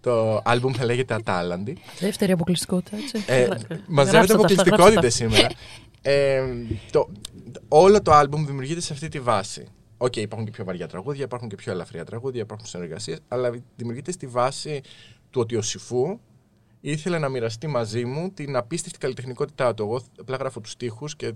[0.00, 1.76] το άλμπουμ θα λέγεται Ατάλαντη.
[1.98, 3.24] Δεύτερη αποκλειστικότητα, έτσι.
[3.26, 5.48] Ε, Γράψτε μαζεύεται τα, αποκλειστικότητες γράψτε σήμερα.
[6.02, 6.42] Ε,
[6.90, 7.08] το,
[7.68, 9.66] όλο το άλμπουμ δημιουργείται σε αυτή τη βάση.
[9.98, 14.12] Οκ, υπάρχουν και πιο βαριά τραγούδια, υπάρχουν και πιο ελαφριά τραγούδια, υπάρχουν συνεργασίες, αλλά δημιουργείται
[14.12, 14.80] στη βάση
[15.30, 16.18] του ότι ο Σιφού
[16.80, 19.82] ήθελε να μοιραστεί μαζί μου την απίστευτη καλλιτεχνικότητά του.
[19.82, 21.32] Εγώ απλά γράφω τους στίχους και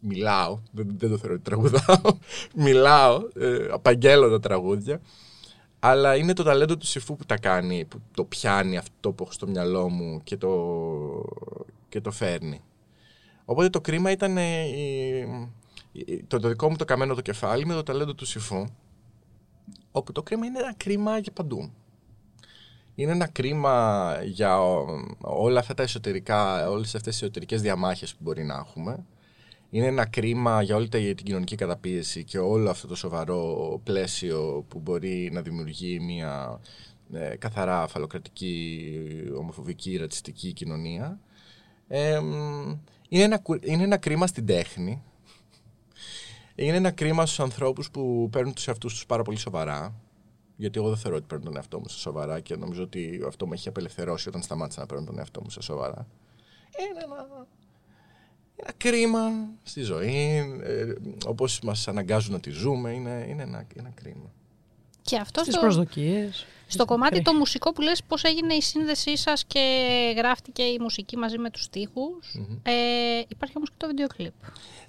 [0.00, 2.00] μιλάω, δεν, δεν το θεωρώ ότι τραγουδάω,
[2.66, 5.00] μιλάω, ε, απαγγέλω τα τραγούδια.
[5.80, 9.32] Αλλά είναι το ταλέντο του Σιφού που τα κάνει, που το πιάνει αυτό που έχω
[9.32, 10.50] στο μυαλό μου και το,
[11.88, 12.60] και το φέρνει.
[13.44, 15.52] Οπότε το κρίμα ήταν ε, η- η-
[16.26, 18.66] το, το δικό μου το καμένο το κεφάλι με το ταλέντο του Σιφού.
[19.92, 21.70] Όπου το κρίμα είναι ένα κρίμα για παντού.
[22.94, 24.86] Είναι ένα κρίμα για ο-
[25.20, 29.04] όλα αυτά τα εσωτερικά, όλες αυτές τις εσωτερικές διαμάχες που μπορεί να έχουμε.
[29.70, 34.64] Είναι ένα κρίμα για όλη τα- την κοινωνική καταπίεση και όλο αυτό το σοβαρό πλαίσιο
[34.68, 36.60] που μπορεί να δημιουργεί μια
[37.12, 38.92] ε, καθαρά φαλοκρατική,
[39.38, 41.18] ομοφοβική, ρατσιστική κοινωνία.
[41.88, 42.76] Ε, μ,
[43.08, 45.02] είναι, ένα, κου- είναι ένα κρίμα στην τέχνη.
[46.60, 49.94] Είναι ένα κρίμα στους ανθρώπους που παίρνουν τους εαυτούς τους πάρα πολύ σοβαρά.
[50.56, 53.46] Γιατί εγώ δεν θεωρώ ότι παίρνω τον εαυτό μου σε σοβαρά και νομίζω ότι αυτό
[53.46, 56.06] με έχει απελευθερώσει όταν σταμάτησα να παίρνω τον εαυτό μου σε σοβαρά.
[56.78, 57.46] Είναι ένα,
[58.56, 59.30] ένα κρίμα
[59.62, 60.36] στη ζωή.
[60.62, 60.94] Ε,
[61.26, 64.32] όπως μας αναγκάζουν να τη ζούμε, είναι, είναι ένα, ένα κρίμα.
[65.08, 66.46] Και αυτό Στις στο, προσδοκίες.
[66.66, 67.32] στο κομμάτι Κρίμα.
[67.32, 69.60] το μουσικό που λες πώς έγινε η σύνδεσή σας και
[70.16, 72.72] γράφτηκε η μουσική μαζί με τους στιχους Ε,
[73.28, 74.32] υπάρχει όμως και το βίντεο κλιπ.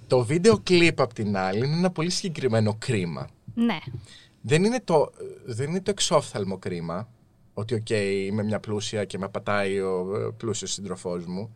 [0.06, 3.28] Το βίντεο κλιπ απ' την άλλη είναι ένα πολύ συγκεκριμένο κρίμα.
[3.54, 3.78] Ναι.
[4.42, 5.10] Δεν είναι το,
[5.44, 7.08] δεν είναι το εξόφθαλμο κρίμα
[7.54, 11.54] ότι οκ, είμαι μια πλούσια και με πατάει ο ε, πλούσιος σύντροφός μου.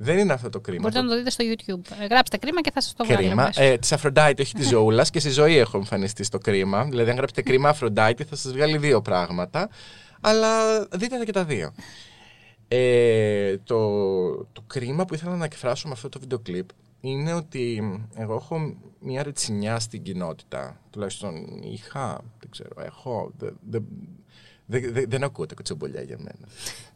[0.00, 0.80] Δεν είναι αυτό το κρίμα.
[0.80, 1.96] Μπορείτε να το δείτε στο YouTube.
[2.00, 3.20] Ε, Γράψτε κρίμα και θα σας το βγάλω.
[3.20, 3.44] κρίμα.
[3.44, 3.62] μέσα.
[3.62, 5.04] Ε, της Αφροντάιτη, όχι της Ζωούλα.
[5.04, 6.84] και στη ζωή έχω εμφανιστεί στο κρίμα.
[6.84, 9.68] Δηλαδή, αν γράψετε κρίμα Αφροντάιτη, θα σας βγάλει δύο πράγματα.
[10.20, 11.72] Αλλά δείτε τα και τα δύο.
[12.68, 13.78] Ε, το,
[14.36, 16.68] το κρίμα που ήθελα να εκφράσω με αυτό το βίντεο κλιπ
[17.00, 17.82] είναι ότι
[18.14, 20.80] εγώ έχω μια ρετσινιά στην κοινότητα.
[20.90, 23.32] Τουλάχιστον είχα, δεν ξέρω, έχω.
[23.38, 23.84] Δεν, δεν,
[24.68, 26.48] δεν, δεν, δεν ακούω τα κοτσομπολιά για μένα.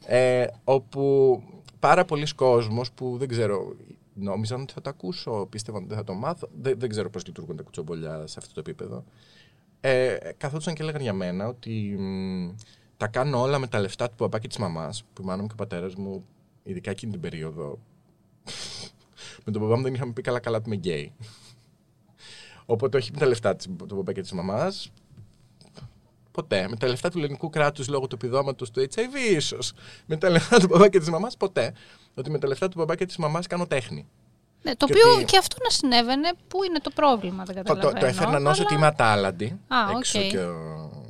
[0.07, 1.43] Ε, όπου
[1.79, 3.75] πάρα πολλοί κόσμος που δεν ξέρω,
[4.15, 6.49] νόμιζαν ότι θα το ακούσω, πίστευαν ότι δεν θα το μάθω.
[6.61, 9.05] Δεν, δεν ξέρω πώς λειτουργούν τα κουτσομπολιά σε αυτό το επίπεδο.
[9.81, 12.51] Ε, καθόντουσαν και έλεγαν για μένα ότι μ,
[12.97, 15.47] τα κάνω όλα με τα λεφτά του παπά και της μαμάς, που η μάνα μου
[15.47, 16.25] και ο πατέρας μου,
[16.63, 17.79] ειδικά εκείνη την περίοδο,
[19.45, 21.13] με τον παπά μου δεν είχαμε πει καλά καλά ότι είμαι γκέι.
[22.67, 24.93] Οπότε όχι με τα λεφτά της- του παπά και της μαμάς,
[26.33, 26.67] Ποτέ.
[26.69, 29.73] Με τα λεφτά του ελληνικού κράτους λόγω του επιδόματος του HIV, ίσως.
[30.07, 31.73] Με τα λεφτά του παπά και της μαμάς, ποτέ.
[32.15, 34.07] Ότι με τα λεφτά του παπά και της μαμάς κάνω τέχνη.
[34.63, 37.63] Ναι, το και οποίο ότι- και αυτό να συνέβαινε, πού είναι το πρόβλημα, δεν Το,
[37.63, 37.93] καταλαβαίνω.
[37.93, 39.45] το, το έφερναν ως αλλά- ότι είμαι ατάλλαντη.
[39.69, 40.27] Α, έξω οκ.
[40.27, 40.53] και ο,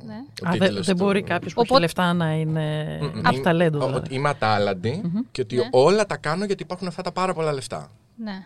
[0.05, 0.13] Ναι.
[0.43, 3.27] ο Α, δεν, τίτλος δεν του- μπορεί κάποιος που Οπότε- έχει λεφτά να είναι Μμμ.
[3.27, 3.77] από ταλέντο.
[3.77, 4.05] Είμαι- δηλαδή.
[4.05, 5.67] Ότι είμαι ατάλλαντη και ότι Ναι.
[5.71, 7.91] όλα τα κάνω γιατί υπάρχουν αυτά τα πάρα πολλά λεφτά.
[8.23, 8.45] Ναι.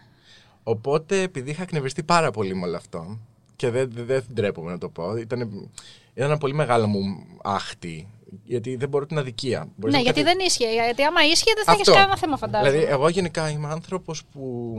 [0.63, 3.17] Οπότε, επειδή είχα εκνευριστεί πάρα πολύ με όλο αυτό
[3.55, 5.69] και δεν, δεν, δεν ντρέπομαι να το πω, ήταν,
[6.17, 7.01] ήταν ένα πολύ μεγάλο μου
[7.43, 8.07] άχτη.
[8.43, 9.59] Γιατί δεν μπορώ την αδικία.
[9.75, 10.73] Μπορείς Ναι, να γιατί κάτι- δεν ίσχυε.
[10.73, 11.93] Γιατί άμα ίσχυε δεν θα είχε Αυτό.
[11.93, 12.71] κανένα θέμα, φαντάζομαι.
[12.71, 14.75] Δηλαδή, εγώ γενικά είμαι άνθρωπος που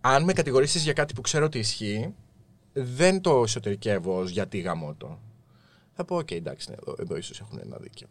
[0.00, 2.14] αν με κατηγορήσεις για κάτι που ξέρω ότι ισχύει,
[2.72, 5.18] δεν το εσωτερικεύω ως γιατί γαμώ το.
[5.94, 8.06] Θα πω, οκ, εντάξει, ναι, εδώ, εδώ ίσως έχουν ένα δίκιο.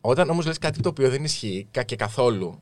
[0.00, 2.60] Όταν όμως λες κάτι το οποίο δεν ισχύει κα- και καθόλου,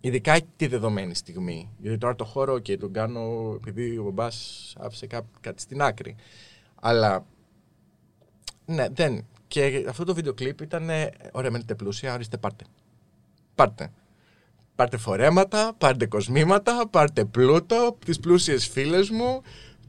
[0.00, 5.06] ειδικά τη δεδομένη στιγμή, γιατί τώρα το χώρο και τον κάνω επειδή ο μπαμπάς άφησε
[5.06, 6.16] κά- κάτι στην άκρη.
[6.80, 7.26] Αλλά
[8.70, 9.26] ναι, δεν.
[9.48, 12.64] Και αυτό το βίντεο κλιπ ήταν, ε, ωραία, μένετε πλούσια, ορίστε πάρτε.
[13.54, 13.92] Πάρτε.
[14.74, 19.42] Πάρτε φορέματα, πάρτε κοσμήματα, πάρτε πλούτο, τις πλούσιες φίλες μου,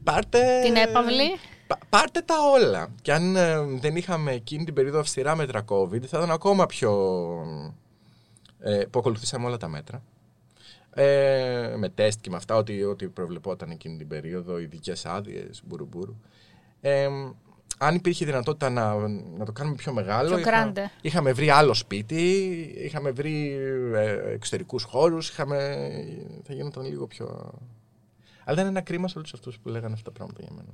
[0.04, 0.60] πάρτε...
[0.64, 1.38] Την έπαυλη.
[1.66, 2.94] Πα- πάρτε τα όλα.
[3.02, 6.92] Και αν ε, δεν είχαμε εκείνη την περίοδο αυστηρά μέτρα COVID, θα ήταν ακόμα πιο...
[8.58, 10.02] Ε, που ακολουθήσαμε όλα τα μέτρα.
[10.94, 16.16] Ε, με τεστ και με αυτά, ό,τι, ό,τι προβλεπόταν εκείνη την περίοδο, ειδικές άδειες, μπουρουμπουρου.
[16.80, 17.08] Ε,
[17.84, 20.78] αν υπήρχε δυνατότητα να, να το κάνουμε πιο μεγάλο, Πιο είχα- grande.
[21.00, 22.22] είχαμε βρει άλλο σπίτι,
[22.76, 23.52] είχαμε βρει
[23.94, 25.58] ε, εξωτερικούς χώρους, είχαμε,
[26.42, 27.26] θα γίνονταν λίγο πιο...
[28.44, 30.68] Αλλά δεν είναι ένα κρίμα σε όλους αυτούς που λέγανε αυτά τα πράγματα για μένα.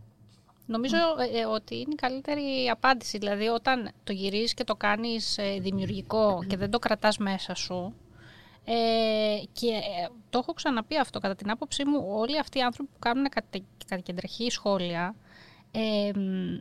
[0.67, 3.19] Νομίζω ε, ε, ότι είναι η καλύτερη απάντηση.
[3.19, 7.95] Δηλαδή, όταν το γυρίζεις και το κάνεις ε, δημιουργικό και δεν το κρατάς μέσα σου,
[8.65, 8.73] ε,
[9.53, 12.99] και ε, το έχω ξαναπεί αυτό, κατά την άποψή μου, όλοι αυτοί οι άνθρωποι που
[12.99, 15.15] κάνουν κατε, κατακεντραχή σχόλια,
[15.71, 16.11] ε,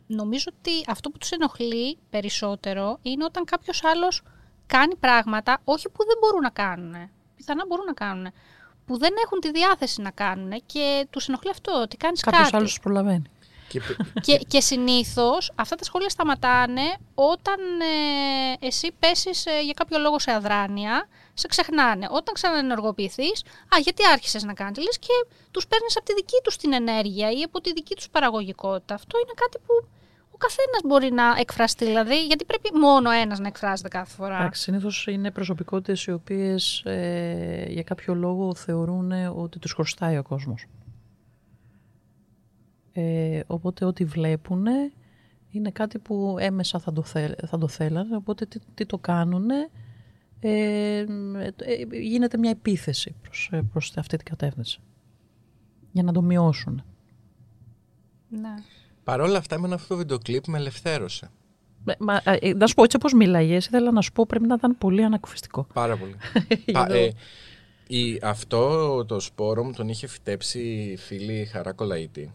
[0.06, 4.22] νομίζω ότι αυτό που τους ενοχλεί περισσότερο είναι όταν κάποιος άλλος
[4.66, 8.26] κάνει πράγματα, όχι που δεν μπορούν να κάνουν, πιθανά μπορούν να κάνουν,
[8.86, 12.56] που δεν έχουν τη διάθεση να κάνουν και τους ενοχλεί αυτό, ότι κάνεις Κάποιος κάτι.
[12.56, 13.30] άλλος τους προλαβαίνει.
[13.68, 13.80] Και,
[14.20, 17.60] Και, και συνήθως αυτά τα σχόλια σταματάνε όταν
[18.60, 22.06] ε, εσύ πέσεις ε, για κάποιο λόγο σε αδράνεια, σε ξεχνάνε.
[22.10, 23.42] Όταν ξαναενεργοποιηθείς,
[23.74, 27.30] α, γιατί άρχισες να κάνεις, λες και τους παίρνεις από τη δική τους την ενέργεια
[27.30, 28.94] ή από τη δική τους παραγωγικότητα.
[28.94, 29.88] Αυτό είναι κάτι που
[30.30, 34.38] ο καθένας μπορεί να εκφραστεί, δηλαδή, γιατί πρέπει μόνο ένας να εκφράζεται κάθε φορά.
[34.38, 40.22] Εντάξει, συνήθως είναι προσωπικότητες οι οποίες ε, για κάποιο λόγο θεωρούν ότι τους χρωστάει ο
[40.22, 40.66] κόσμος.
[43.00, 44.66] Ε, οπότε ό,τι βλέπουν
[45.50, 49.50] είναι κάτι που έμεσα θα το, θέλ, θα το θέλανε, οπότε τι, τι το κάνουν
[50.40, 51.06] ε, ε,
[52.00, 54.80] γίνεται μια επίθεση προς, ε, προς αυτή την κατεύθυνση
[55.92, 56.84] για να το μειώσουν.
[58.28, 58.54] Ναι.
[59.04, 61.30] Παρ' όλα αυτά, εμένα αυτό το βίντεο κλιπ με ελευθέρωσε.
[61.84, 64.54] Ε, Μα, ε, να σου πω έτσι όπως μιλάγες, ήθελα να σου πω πρέπει να
[64.54, 65.66] ήταν πολύ ανακουφιστικό.
[65.72, 66.16] Πάρα πολύ.
[66.72, 67.12] Πα- ε,
[67.86, 72.32] η, αυτό το σπόρο μου τον είχε φυτέψει η φίλη Χαρά Κολαϊτή.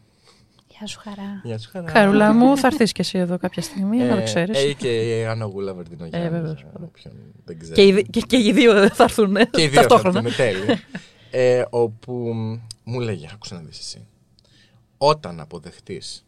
[0.84, 1.42] Γεια σου χαρά.
[1.44, 1.90] Γεια σου Χαρά.
[1.92, 4.58] Χαρούλα μου, θα έρθεις και εσύ εδώ κάποια στιγμή, να το ξέρεις.
[4.64, 6.30] Ε, και η Άννα Γούλα Βερτινογιάννη.
[6.30, 6.66] βεβαίως.
[6.74, 7.14] όποιον
[7.46, 7.74] δεν ξέρει.
[7.76, 10.20] Και, οι, δι- και, και οι δύο θα έρθουν Και οι δύο θα ταυτόχρονα.
[10.20, 10.80] έρθουν, τέλεια.
[11.32, 12.14] ε, όπου
[12.84, 14.06] μου λέγε, άκουσα να δεις εσύ,
[14.98, 16.26] όταν αποδεχτείς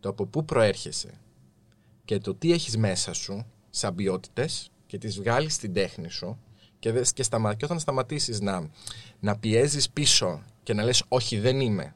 [0.00, 1.10] το από πού προέρχεσαι
[2.04, 6.38] και το τι έχεις μέσα σου, σαν ποιότητες, και τις βγάλεις στην τέχνη σου
[6.78, 8.68] και, δες, και, σταμα, και όταν σταματήσεις να,
[9.20, 11.94] να πιέζεις πίσω και να λες όχι δεν είμαι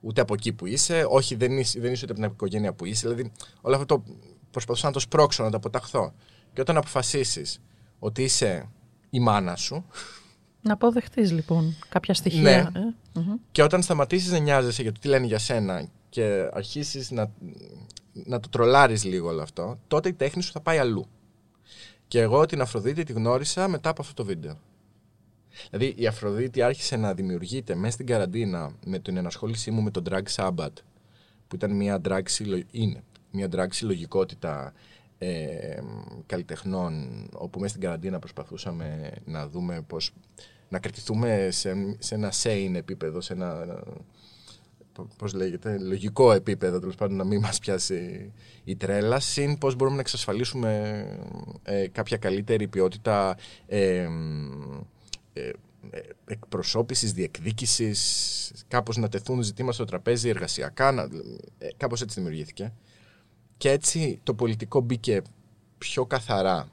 [0.00, 2.84] ούτε από εκεί που είσαι, όχι δεν είσαι, δεν είσαι ούτε από την οικογένεια που
[2.84, 4.04] είσαι, δηλαδή όλο αυτό το
[4.50, 6.12] προσπαθούσα να το σπρώξω, να το αποταχθώ.
[6.52, 7.60] Και όταν αποφασίσεις
[7.98, 8.68] ότι είσαι
[9.10, 9.84] η μάνα σου,
[10.60, 12.70] Να αποδεχτείς λοιπόν κάποια στοιχεία.
[12.72, 12.80] Ναι.
[12.80, 12.94] ε.
[13.20, 13.34] Μμμ.
[13.52, 17.30] Και όταν σταματήσεις να νοιάζεσαι για το τι λένε για σένα και αρχίσεις να,
[18.12, 21.06] να το τρολάρεις λίγο όλο αυτό, τότε η τέχνη σου θα πάει αλλού.
[22.08, 24.58] Και εγώ την Αφροδίτη τη γνώρισα μετά από αυτό το βίντεο.
[25.70, 30.02] Δηλαδή η Αφροδίτη άρχισε να δημιουργείται μέσα στην καραντίνα με την ενασχόλησή μου με τον
[30.10, 30.82] Drag Sabbath,
[31.48, 34.72] που ήταν μια drag, συλλο- είναι, μια drag συλλογικότητα
[35.18, 35.80] ε,
[36.26, 40.12] καλλιτεχνών, όπου μέσα στην καραντίνα προσπαθούσαμε να δούμε πώς
[40.68, 43.82] να κρατηθούμε σε, σε ένα sane επίπεδο, σε ένα,
[44.92, 48.32] π- πώς λέγεται, λογικό επίπεδο, τέλος πάντων να μην μας πιάσει
[48.64, 51.04] η τρέλα, συν πώς μπορούμε να εξασφαλίσουμε
[51.62, 54.08] ε, κάποια καλύτερη ποιότητα ε, ε, ε,
[56.24, 61.02] εκπροσώπησης, διεκδίκησης, κάπως να τεθούν ζητήματα στο τραπέζι εργασιακά, να,
[61.58, 62.72] ε, κάπως έτσι δημιουργήθηκε.
[63.56, 65.22] Και έτσι το πολιτικό μπήκε
[65.78, 66.68] πιο καθαρά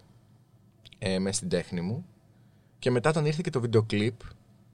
[1.00, 2.06] ε, μέσα στην τέχνη μου
[2.80, 4.16] και μετά όταν ήρθε και το βίντεο κλιπ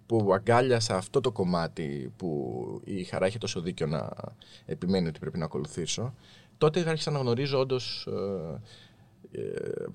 [0.05, 4.09] που αγκάλιασα αυτό το κομμάτι που η Χαρά είχε τόσο δίκιο να
[4.65, 6.13] επιμένει ότι πρέπει να ακολουθήσω,
[6.57, 8.07] τότε άρχισα να γνωρίζω όντως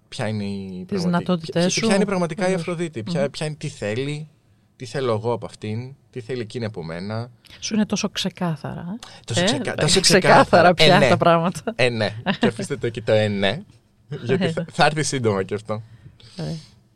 [0.08, 1.86] ποια είναι η Τις πραγματι- δυνατότητές και σου.
[1.86, 2.60] Ποια είναι πραγματικά η Βεβαίως.
[2.60, 4.28] Αφροδίτη, ποια, ποια είναι, τι θέλει,
[4.76, 7.30] τι θέλω εγώ από αυτήν, τι θέλει εκείνη από μένα.
[7.60, 8.80] Σου είναι τόσο ξεκάθαρα.
[8.80, 9.06] ε.
[9.24, 11.08] Τόσο, Ε, ξεκα- ε, τόσο ξεκάθαρα πια Ε, ναι.
[11.08, 11.60] τα πράγματα.
[11.74, 12.14] Ε, ναι.
[12.40, 13.60] και αφήστε το εκεί το ε, ναι.
[14.22, 15.82] Γιατί θα, θα έρθει σύντομα και αυτό.
[16.36, 16.42] Ε,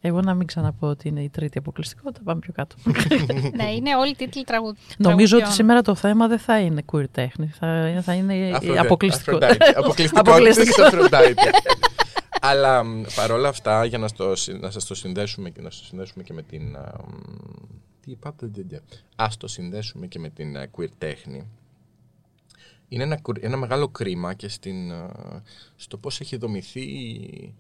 [0.01, 2.75] Εγώ να μην ξαναπώ ότι είναι η τρίτη αποκλειστικότητα, πάμε πιο κάτω.
[3.57, 4.67] ναι, είναι όλοι τίτλοι τραγου...
[4.67, 5.53] Νομίζω ότι τραγουδιών.
[5.53, 9.47] σήμερα το θέμα δεν θα είναι queer τέχνη, θα, θα είναι η Αφροδι- αποκλειστικότητα.
[9.47, 9.79] Αφροδάιτη.
[9.79, 10.75] Αποκλειστικότητα Αποκλειστικό.
[10.83, 11.43] της Αφροδάιτη.
[12.41, 15.81] Αλλά μ, παρόλα αυτά, για να, στο, συ- να σας το συνδέσουμε και να σας
[15.81, 16.77] το συνδέσουμε και με την...
[16.77, 17.15] α, μ,
[18.01, 18.83] Τι είπα, δεν- δεν- δεν.
[19.17, 21.47] ας το συνδέσουμε και με την α, queer τέχνη.
[22.89, 25.11] Είναι ένα, κουρ- ένα μεγάλο κρίμα και στην, α,
[25.77, 27.55] στο πώς έχει δομηθεί η,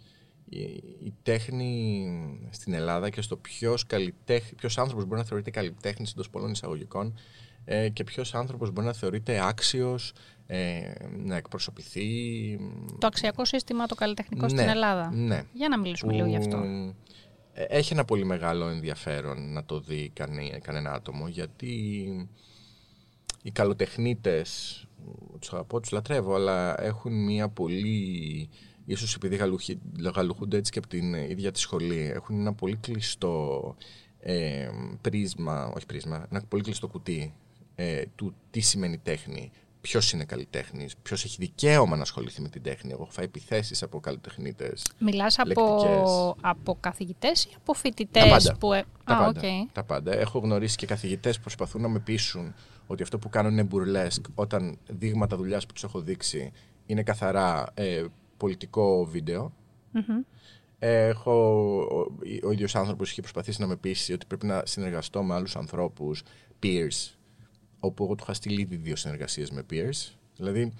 [0.48, 0.60] η,
[1.04, 6.30] η τέχνη στην Ελλάδα και στο ποιος, καλλιτέχ, ποιος άνθρωπος μπορεί να θεωρείται καλλιτέχνης εντός
[6.30, 7.18] πολλών εισαγωγικών
[7.64, 10.12] ε, και ποιος άνθρωπος μπορεί να θεωρείται άξιος
[10.52, 10.92] ε,
[11.24, 12.06] να εκπροσωπηθεί.
[12.98, 15.10] Το αξιακό σύστημα το καλλιτεχνικό Ναι, στην Ελλάδα.
[15.14, 15.42] Ναι.
[15.52, 16.56] Για να μιλήσουμε λίγο γι' αυτό.
[17.52, 21.68] ε, Έχει ένα πολύ μεγάλο ενδιαφέρον να το δει κανέ, κανένα άτομο γιατί
[23.42, 24.84] οι καλοτεχνίτες,
[25.38, 28.48] τους αγαπώ, τους λατρεύω, αλλά έχουν μια πολύ,
[28.84, 29.78] ίσως επειδή γαλουχι-
[30.14, 33.74] γαλουχούνται έτσι και από την ίδια τη σχολή, έχουν ένα πολύ κλειστό
[34.20, 34.68] ε,
[35.00, 37.34] πρίσμα, όχι πρίσμα, ένα πολύ κλειστό κουτί
[37.74, 39.50] ε, του τι σημαίνει τέχνη,
[39.80, 42.92] ποιος είναι καλλιτέχνης, ποιος έχει δικαίωμα να ασχοληθεί με την τέχνη.
[42.92, 44.86] Εγώ έχω φάει επιθέσεις από καλλιτέχνιδες.
[44.98, 46.32] Μιλάς από, λεκτικές.
[46.40, 48.56] από καθηγητές ή από Τα φοιτητές πάντα.
[48.56, 48.72] που...
[48.72, 49.40] ε- Τα Α, πάντα.
[49.40, 49.72] οκ.
[49.72, 50.12] τα πάντα.
[50.18, 52.54] Έχω γνωρίσει και καθηγητές που προσπαθούν να με πείσουν
[52.86, 56.52] ότι αυτό που κάνω είναι burlesque όταν δείγματα δουλειάς που τους έχω δείξει
[56.86, 58.04] είναι καθαρά ε,
[58.36, 59.52] πολιτικό βίντεο.
[60.82, 61.32] Έχω,
[61.90, 62.12] ο,
[62.46, 66.22] ο ίδιος άνθρωπος είχε προσπαθήσει να με πείσει ότι πρέπει να συνεργαστώ με άλλους ανθρώπους,
[66.62, 67.14] peers,
[67.80, 70.12] όπου εγώ του είχα στείλει ήδη δύο συνεργασίες με peers.
[70.36, 70.72] Δηλαδή,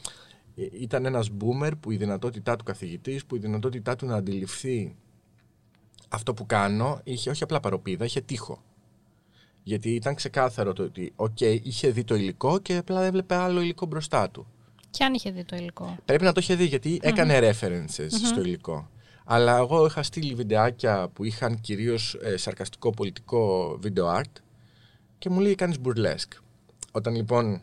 [0.57, 4.97] ε, ήταν ένας boomer που η δυνατότητά του καθηγητής, που η δυνατότητά του να αντιληφθεί
[6.09, 8.63] αυτό που κάνω, είχε όχι απλά παρωπίδα, είχε τείχο.
[9.63, 13.87] Γιατί ήταν ξεκάθαρο το ότι, οκ, είχε δει το υλικό και απλά έβλεπε άλλο υλικό
[13.87, 14.47] μπροστά του.
[14.91, 15.99] Και αν είχε δει το υλικό.
[16.05, 18.89] Πρέπει να το είχε δει γιατί έκανε references στο υλικό.
[19.25, 24.33] Αλλά εγώ είχα στείλει βιντεάκια που είχαν κυρίως σαρκαστικό πολιτικό video art
[25.19, 26.50] και μου λέει κάνεις burlesque.
[26.91, 27.63] Όταν λοιπόν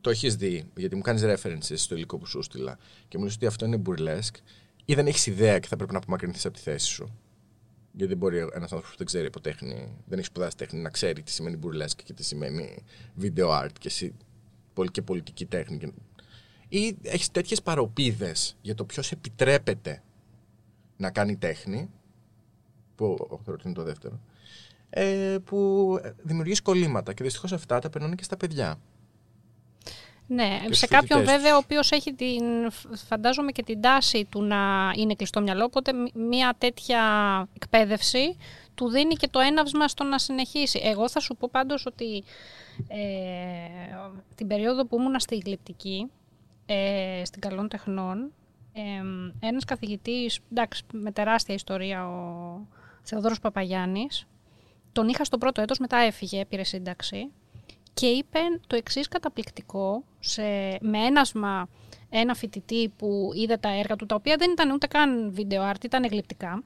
[0.00, 3.34] το έχεις δει, γιατί μου κάνεις references στο υλικό που σου στείλα και μου λες
[3.34, 4.40] ότι αυτό είναι burlesque,
[4.84, 7.18] ή δεν έχεις ιδέα και θα πρέπει να απομακρυνθείς από τη θέση σου.
[7.92, 10.90] Γιατί δεν μπορεί ένας άνθρωπος που δεν ξέρει από τέχνη, δεν έχει σπουδάσει τέχνη, να
[10.90, 12.84] ξέρει τι σημαίνει burlesque και τι σημαίνει
[13.20, 14.14] video art και, εσύ,
[14.90, 15.94] και πολιτική τέχνη.
[16.68, 20.02] Ή έχεις τέτοιες παροπίδες για το ποιος επιτρέπεται
[20.96, 21.90] να κάνει τέχνη,
[22.94, 24.20] που θεωρώ ότι είναι το δεύτερο,
[24.90, 28.78] ε, που δημιουργείς κολλήματα και δυστυχώς αυτά τα περνάνε και στα παιδιά.
[30.30, 32.42] Ναι, σε κάποιον βέβαια ο οποίος έχει την,
[33.06, 37.02] φαντάζομαι και την τάση του να είναι κλειστό μυαλό, οπότε μια τέτοια
[37.54, 38.36] εκπαίδευση
[38.74, 40.80] του δίνει και το έναυσμα στο να συνεχίσει.
[40.82, 42.24] Εγώ θα σου πω πάντως ότι
[42.88, 42.98] ε,
[44.34, 46.10] την περίοδο που ήμουν στη γλυπτική,
[46.66, 48.32] ε, στην Καλών Τεχνών,
[48.72, 48.80] ε,
[49.46, 52.66] ένας καθηγητής, εντάξει, με τεράστια ιστορία, ο
[53.02, 54.26] Θεοδόρος Παπαγιάννης,
[54.92, 57.30] τον είχα στο πρώτο έτος, μετά έφυγε, πήρε σύνταξη
[57.98, 60.42] και είπε το εξής καταπληκτικό, σε,
[60.80, 61.68] με ένασμα
[62.10, 65.84] ένα φοιτητή που είδε τα έργα του, τα οποία δεν ήταν ούτε καν βίντεο art,
[65.84, 66.62] ήταν εγλυπτικά.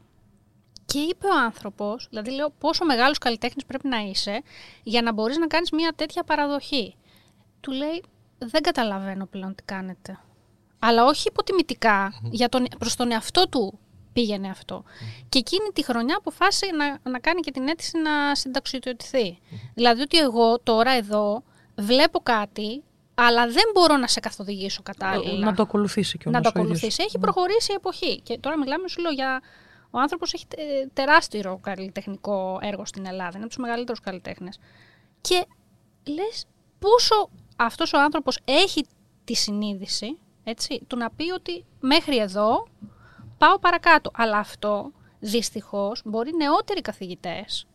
[0.84, 4.42] Και είπε ο άνθρωπος, δηλαδή λέω πόσο μεγάλος καλλιτέχνης πρέπει να είσαι
[4.82, 6.94] για να μπορείς να κάνεις μια τέτοια παραδοχή.
[7.60, 8.02] Του λέει,
[8.38, 10.18] Δεν καταλαβαίνω πλέον τι κάνετε.
[10.78, 13.78] Αλλά όχι υποτιμητικά, για τον, προς τον εαυτό του
[14.12, 14.84] πήγαινε αυτό.
[15.28, 19.38] Και εκείνη τη χρονιά αποφάσισε να, να κάνει και την αίτηση να συνταξιοτηθεί.
[19.74, 21.42] Δηλαδή ότι εγώ τώρα εδώ
[21.74, 22.82] βλέπω κάτι,
[23.14, 25.44] αλλά δεν μπορώ να σε καθοδηγήσω κατάλληλα.
[25.44, 27.02] Να το ακολουθήσει και Να το ακολουθήσει.
[27.02, 28.20] Έχει προχωρήσει η εποχή.
[28.20, 29.42] Και τώρα μιλάμε, σου λέω, για...
[29.90, 30.46] Ο άνθρωπος έχει
[30.92, 33.30] τεράστιο καλλιτεχνικό έργο στην Ελλάδα.
[33.30, 34.58] Είναι από τους μεγαλύτερους καλλιτέχνες.
[35.20, 35.44] Και
[36.04, 36.46] λες
[36.78, 38.86] πόσο αυτός ο άνθρωπος έχει
[39.24, 42.66] τη συνείδηση έτσι, του να πει ότι μέχρι εδώ
[43.42, 44.10] πάω παρακάτω.
[44.14, 47.66] Αλλά αυτό δυστυχώς μπορεί νεότεροι καθηγητές,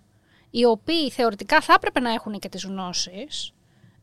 [0.49, 3.51] οι οποίοι θεωρητικά θα έπρεπε να έχουν και τις γνώσεις,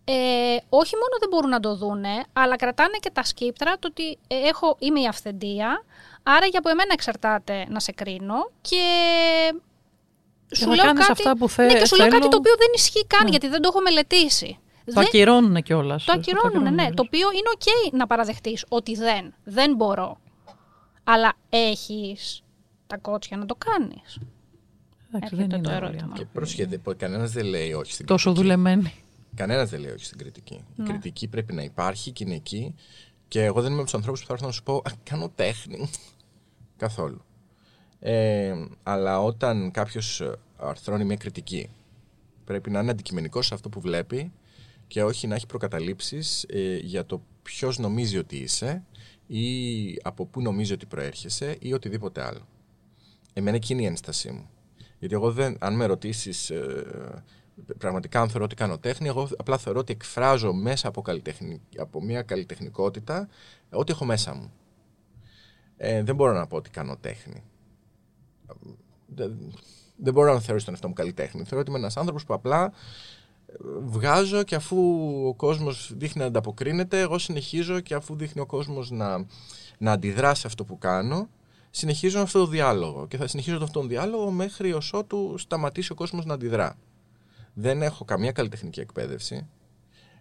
[0.04, 4.18] ε, όχι μόνο δεν μπορούν να το δούνε, αλλά κρατάνε και τα σκύπτρα το ότι
[4.28, 5.84] έχω, είμαι η αυθεντία,
[6.22, 8.84] άρα για από εμένα εξαρτάται να σε κρίνω και
[10.54, 12.08] σου λέω κάτι, αυτά που θε, ναι, και σου θέλω...
[12.08, 13.30] λέω κάτι το οποίο δεν ισχύει καν, ναι.
[13.30, 14.58] γιατί δεν το έχω μελετήσει.
[14.84, 15.04] Το δεν...
[15.04, 16.04] ακυρώνουν κιόλας.
[16.04, 16.88] Το ακυρώνουν, ναι.
[16.94, 20.18] Το οποίο είναι οκ να παραδεχτείς ότι δεν, δεν μπορώ
[21.04, 22.42] αλλά έχεις
[22.86, 24.18] τα κότσια να το κάνεις.
[25.12, 26.14] Εντάξει, δεν είναι το ερώτημα.
[26.16, 28.54] Και πρόσεξε δε, κανένας δεν λέει όχι στην Τόσο κριτική.
[28.54, 28.92] δουλεμένη.
[29.34, 30.64] Κανένας δεν λέει όχι στην κριτική.
[30.76, 30.84] Ναι.
[30.84, 32.74] Η κριτική πρέπει να υπάρχει και είναι εκεί.
[33.28, 35.90] Και εγώ δεν είμαι από τους ανθρώπους που θα έρθω να σου πω κάνω τέχνη.
[36.76, 37.24] Καθόλου.
[37.98, 40.22] Ε, αλλά όταν κάποιος
[40.56, 41.70] αρθρώνει μια κριτική,
[42.44, 44.32] πρέπει να είναι αντικειμενικός σε αυτό που βλέπει
[44.86, 48.82] και όχι να έχει προκαταλήψεις ε, για το ποιος νομίζει ότι είσαι
[49.26, 52.48] ή από πού νομίζει ότι προέρχεσαι ή οτιδήποτε άλλο.
[53.32, 54.50] Εμένα εκείνη η ένστασή μου.
[54.98, 57.24] Γιατί εγώ δεν, αν με ρωτήσεις ε,
[57.78, 61.02] πραγματικά αν θεωρώ ότι κάνω τέχνη, εγώ απλά θεωρώ ότι εκφράζω μέσα από,
[61.76, 63.28] από μια καλλιτεχνικότητα
[63.70, 64.52] ό,τι έχω μέσα μου.
[65.76, 67.42] Ε, δεν μπορώ να πω ότι κάνω τέχνη.
[69.06, 69.54] Δεν,
[69.96, 71.44] δεν μπορώ να θεωρήσω τον εαυτό μου καλλιτέχνη.
[71.44, 72.72] Θεωρώ ότι είμαι ένας άνθρωπος που απλά
[73.84, 74.76] βγάζω και αφού
[75.26, 79.26] ο κόσμος δείχνει να ανταποκρίνεται, εγώ συνεχίζω και αφού δείχνει ο κόσμος να,
[79.78, 81.28] να αντιδρά σε αυτό που κάνω,
[81.70, 85.94] συνεχίζω αυτό το διάλογο και θα συνεχίζω αυτόν τον διάλογο μέχρι ως ότου σταματήσει ο
[85.94, 86.76] κόσμος να αντιδρά.
[87.54, 89.46] Δεν έχω καμία καλλιτεχνική εκπαίδευση.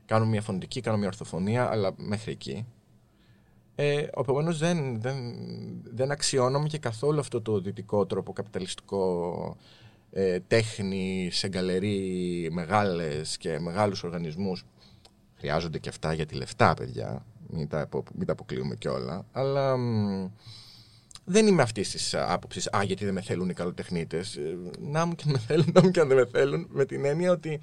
[0.06, 2.66] Κάνω μια φωνητική, κάνω μια ορθοφωνία, αλλά μέχρι εκεί.
[3.76, 5.16] Ε, Επομένως δεν, δεν,
[5.84, 9.58] δεν αξιώνομαι και καθόλου αυτό το δυτικό τρόπο καπιταλιστικό
[10.14, 14.66] ε, τέχνη σε γκαλερί μεγάλες και μεγάλους οργανισμούς.
[15.36, 17.26] Χρειάζονται και αυτά για τη λεφτά, παιδιά.
[17.48, 19.26] Μην τα, μην τα αποκλείουμε κιόλα.
[19.32, 19.76] Αλλά
[21.26, 22.74] δεν είμαι αυτής της άποψης.
[22.76, 24.18] Α, γιατί δεν με θέλουν οι καλλιτεχνίτε.
[24.18, 26.68] Ε, να μου και με θέλουν, να μου και αν δεν με θέλουν.
[26.70, 27.60] Με την έννοια ότι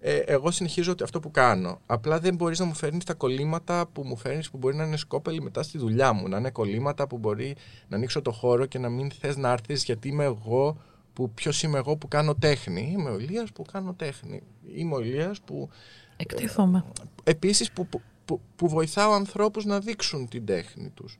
[0.00, 1.80] ε, εγώ συνεχίζω ότι αυτό που κάνω.
[1.86, 4.96] Απλά δεν μπορείς να μου φέρνεις τα κολλήματα που μου φέρνεις που μπορεί να είναι
[4.96, 6.28] σκόπελοι μετά στη δουλειά μου.
[6.28, 7.56] Να είναι κολλήματα που μπορεί
[7.88, 10.76] να ανοίξω το χώρο και να μην θες να έρθεις γιατί είμαι εγώ
[11.18, 12.94] που ποιος είμαι εγώ που κάνω τέχνη.
[12.98, 14.42] Είμαι ο Ηλίας που κάνω τέχνη.
[14.74, 15.68] είμαι ο Ηλίας που
[16.16, 16.84] Εκτίθομαι.
[17.24, 21.18] επίσης που, που, που, που βοηθάω ανθρώπους να δείξουν την τέχνη τους.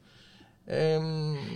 [0.65, 0.99] Ε,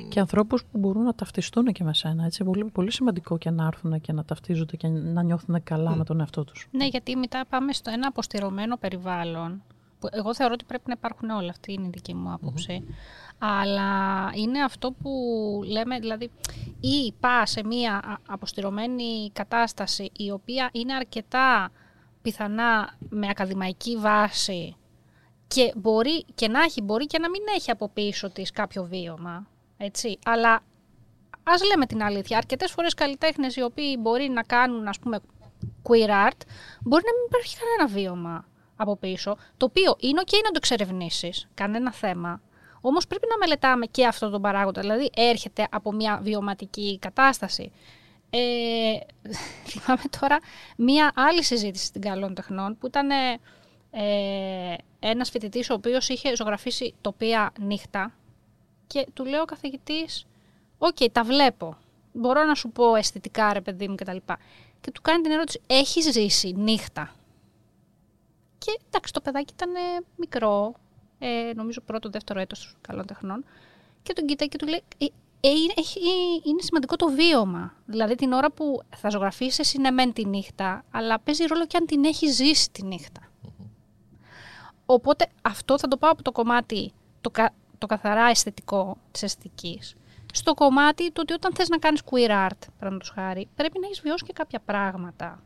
[0.09, 2.25] Και ανθρώπους που μπορούν να ταυτιστούν και με σένα.
[2.25, 6.05] Έτσι, πολύ, πολύ σημαντικό και να έρθουν και να ταυτίζονται και να νιώθουν καλά με
[6.05, 6.69] τον εαυτό τους.
[6.71, 9.63] Ναι, γιατί μετά πάμε στο ένα αποστηρωμένο περιβάλλον.
[10.03, 11.51] Που εγώ θεωρώ ότι πρέπει να υπάρχουν όλα.
[11.51, 12.85] Αυτή είναι η δική μου άποψη.
[13.39, 15.11] Αλλά είναι αυτό που
[15.65, 16.31] λέμε, δηλαδή,
[16.81, 21.71] ή πά σε μία α- αποστηρωμένη κατάσταση η οποία είναι αρκετά
[22.23, 24.77] πιθανά με ακαδημαϊκή βάση
[25.47, 29.47] και μπορεί και να έχει, μπορεί και να μην έχει από πίσω της κάποιο βίωμα,
[29.77, 30.19] έτσι.
[30.25, 30.61] Αλλά
[31.43, 35.21] ας λέμε την αλήθεια, αρκετές φορές καλλιτέχνες οι οποίοι μπορεί να κάνουν, ας πούμε,
[35.83, 36.41] queer art,
[36.81, 38.45] μπορεί να μην υπάρχει κανένα βίωμα
[38.83, 42.41] από πίσω, το οποίο είναι ok να το εξερευνήσεις, κανένα θέμα.
[42.81, 47.73] Όμως πρέπει να μελετάμε και αυτό τον παράγοντα, δηλαδή έρχεται από μια βιωματική κατάσταση.
[48.31, 48.39] Ε,
[49.69, 50.39] θυμάμαι τώρα
[50.77, 53.11] μία άλλη συζήτηση στην Καλών Τεχνών που ήταν
[53.91, 58.13] ε, ένας φοιτητής ο οποίος είχε ζωγραφίσει τοπία νύχτα
[58.87, 60.27] και του λέω ο καθηγητής
[60.79, 61.77] «OK, τα βλέπω.
[62.13, 64.17] Μπορώ να σου πω αισθητικά ρε παιδί μου κτλ».
[64.81, 67.15] Και του κάνει την ερώτηση «Έχεις ζήσει νύχτα»
[68.65, 69.81] Και εντάξει, το παιδάκι ήταν ε,
[70.17, 70.75] μικρό,
[71.19, 73.45] ε, νομίζω πρώτο, δεύτερο έτος καλών τεχνών.
[74.03, 75.05] Και τον κοιτάει και του λέει, ε,
[75.41, 77.75] ε, είναι, έχει, ε, είναι σημαντικό το βίωμα.
[77.87, 81.77] Δηλαδή την ώρα που θα ζωγραφίσεις εσύ ναι μεν τη νύχτα, αλλά παίζει ρόλο και
[81.77, 83.21] αν την έχει ζήσει τη νύχτα.
[84.87, 89.95] Οπότε αυτό θα το πάω από το κομμάτι το, κα- το καθαρά αισθητικό της αισθητικής.
[90.33, 94.01] Στο κομμάτι το ότι όταν θες να κάνεις queer art, παραδείγματος χάρη, πρέπει να έχεις
[94.01, 95.43] βιώσει και κάποια πράγματα.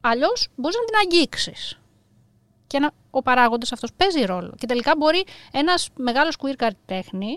[0.00, 1.78] Αλλιώς μπορείς να την αγγίξεις.
[2.66, 4.54] Και ένα, ο παράγοντας αυτός παίζει ρόλο.
[4.58, 7.36] Και τελικά μπορεί ένας μεγάλος queer καλλιτέχνη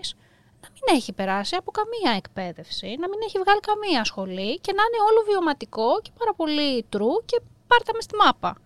[0.61, 4.83] να μην έχει περάσει από καμία εκπαίδευση, να μην έχει βγάλει καμία σχολή και να
[4.87, 8.57] είναι όλο βιωματικό και πάρα πολύ true και πάρτα μες στη μάπα.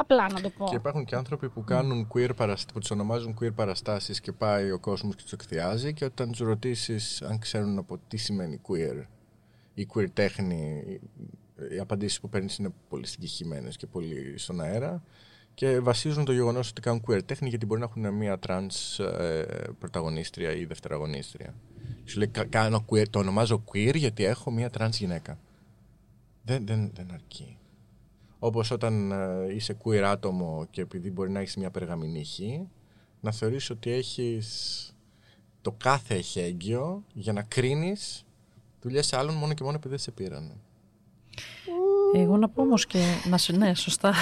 [0.00, 0.66] Απλά να το πω.
[0.68, 4.70] Και υπάρχουν και άνθρωποι που κάνουν queer παραστάσεις, που τους ονομάζουν queer παραστάσεις και πάει
[4.70, 9.04] ο κόσμος και τους εκθιάζει και όταν τους ρωτήσεις αν ξέρουν από τι σημαίνει queer
[9.74, 10.82] ή queer τέχνη,
[11.70, 15.02] οι απαντήσεις που παίρνεις είναι πολύ συγκεκριμένες και πολύ στον αέρα
[15.58, 19.70] και βασίζουν το γεγονός ότι κάνουν queer τέχνη γιατί μπορεί να έχουν μια τρανς ε,
[19.78, 21.54] πρωταγωνίστρια ή δευτεραγωνίστρια.
[22.04, 25.38] Σου λέει, «Κα- κάνω queer, το ονομάζω queer γιατί έχω μια τρανς γυναίκα.
[26.42, 27.56] Δεν, δεν, δεν αρκεί.
[28.38, 32.68] Όπως όταν ε, είσαι queer άτομο και επειδή μπορεί να έχεις μια περγαμηνύχη,
[33.20, 34.96] να θεωρείς ότι έχεις
[35.62, 38.26] το κάθε εχέγγυο για να κρίνεις
[38.80, 40.52] δουλειές άλλων μόνο και μόνο επειδή δεν σε πήραν.
[42.14, 42.98] Εγώ να πω όμως και.
[43.24, 44.14] Να σε, ναι, σωστά.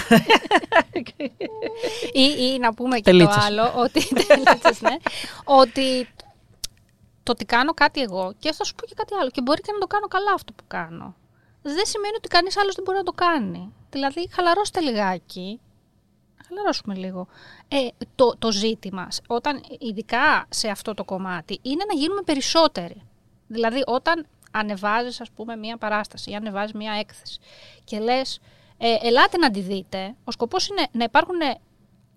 [2.13, 3.37] Ή, ή να πούμε και Τελίτσες.
[3.37, 4.97] το άλλο, ότι, τελίτσες, ναι,
[5.45, 6.09] ότι
[7.23, 9.73] το ότι κάνω κάτι εγώ και θα σου πω και κάτι άλλο και μπορεί και
[9.73, 11.15] να το κάνω καλά αυτό που κάνω.
[11.63, 13.73] Δεν σημαίνει ότι κανείς άλλος δεν μπορεί να το κάνει.
[13.91, 15.61] Δηλαδή, χαλαρώστε λιγάκι.
[16.49, 17.27] Χαλαρώσουμε λίγο.
[17.69, 17.77] Ε,
[18.15, 23.03] το, το ζήτημα, όταν, ειδικά σε αυτό το κομμάτι, είναι να γίνουμε περισσότεροι.
[23.47, 24.27] Δηλαδή, όταν
[24.59, 27.39] ανεβάζεις, ας πούμε, μία παράσταση ή ανεβάζεις μία έκθεση
[27.85, 28.41] και λες,
[28.79, 31.39] ε, ελάτε να τη δείτε, ο σκοπός είναι να υπάρχουν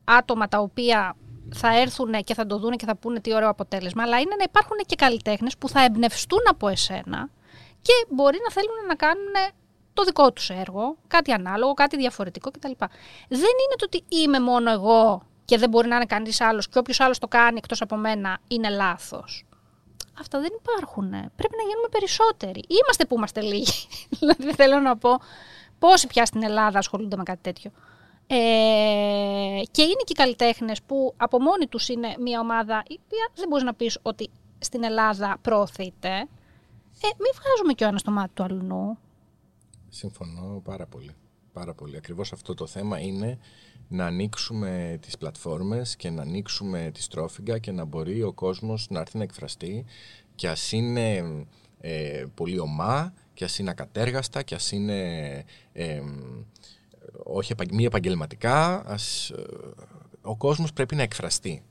[0.04, 1.16] άτομα τα οποία
[1.54, 4.44] θα έρθουν και θα το δούνε και θα πούνε τι ωραίο αποτέλεσμα, αλλά είναι να
[4.44, 7.30] υπάρχουν και καλλιτέχνες που θα εμπνευστούν από εσένα
[7.82, 9.34] και μπορεί να θέλουν να κάνουν
[9.94, 12.72] το δικό τους έργο, κάτι ανάλογο, κάτι διαφορετικό κτλ.
[13.28, 16.80] Δεν είναι το ότι είμαι μόνο εγώ και δεν μπορεί να είναι κανείς άλλος και
[16.80, 19.44] όποιος άλλος το κάνει εκτός από μένα είναι λάθος.
[20.20, 21.10] Αυτά δεν υπάρχουν.
[21.10, 22.64] Πρέπει να γίνουμε περισσότεροι.
[22.68, 23.88] Είμαστε που είμαστε λίγοι.
[24.20, 25.20] δηλαδή θέλω να πω
[25.80, 27.72] πόσοι πια στην Ελλάδα ασχολούνται με κάτι τέτοιο.
[28.28, 33.30] Ε, και είναι και οι καλλιτέχνες που από μόνοι τους είναι μια ομάδα η οποία
[33.36, 36.10] δεν μπορείς να πεις ότι στην Ελλάδα προωθείται.
[37.02, 38.98] Ε, μην βγάζουμε και ο ένας το μάτι του αλλού.
[39.90, 41.16] Συμφωνώ πάρα πολύ.
[41.54, 41.98] Πάρα πολύ.
[41.98, 43.38] Ακριβώς αυτό το θέμα είναι
[43.88, 49.00] να ανοίξουμε τις πλατφόρμες και να ανοίξουμε τη στρόφιγγα και να μπορεί ο κόσμος να
[49.00, 49.86] έρθει να εκφραστεί
[50.36, 51.24] και ας είναι
[51.80, 55.00] ε, πολύ ομά και ας είναι ακατέργαστα και ας είναι
[55.74, 56.02] ε,
[57.24, 58.88] όχι επαγ- μη επαγγελματικά.
[58.88, 59.44] Ας, ε,
[60.22, 61.64] ο κόσμος πρέπει να εκφραστεί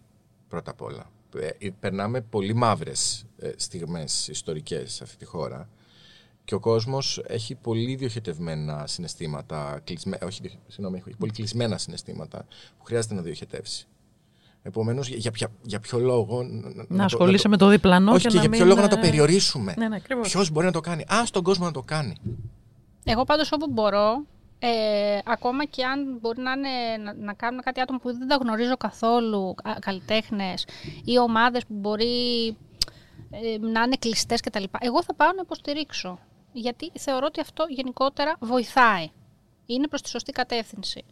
[0.49, 1.11] πρώτα απ' όλα.
[1.59, 5.69] Ε, περνάμε πολύ μαύρες ε, στιγμές ιστορικές σε αυτή τη χώρα
[6.49, 12.47] και ο κόσμος έχει πολύ διοχετευμένα συναισθήματα, κλεισμέ, όχι, διοχε- συγγνώμη, έχει πολύ κλεισμένα συναισθήματα
[12.79, 13.87] που χρειάζεται να διοχετεύσει.
[14.63, 16.43] Επομένως, για, για, ποια- για ποιο λόγο...
[16.43, 18.87] Να, να ασχολείσαι με το διπλανό Όχι, και, και, να για μην, ποιο λόγο να
[18.87, 19.75] ε, το περιορίσουμε.
[19.79, 20.31] Ναι, ναι, ακριβώς.
[20.31, 21.03] Ποιος μπορεί να το κάνει.
[21.15, 22.17] Α, στον κόσμο να το κάνει.
[23.05, 24.25] Εγώ πάντως όπου μπορώ,
[24.59, 24.69] ε,
[25.25, 28.77] ακόμα και αν μπορεί να, είναι, να, να κάνουν κάτι άτομα που δεν τα γνωρίζω
[28.77, 30.67] καθόλου, καλλιτέχνες
[31.05, 32.47] ή ομάδες που μπορεί
[33.31, 34.65] ε, να είναι κλειστές κτλ.
[34.79, 36.19] Εγώ θα πάω να υποστηρίξω.
[36.53, 39.11] Γιατί θεωρώ ότι αυτό γενικότερα βοηθάει.
[39.67, 41.05] Είναι προς τη σωστή κατεύθυνση.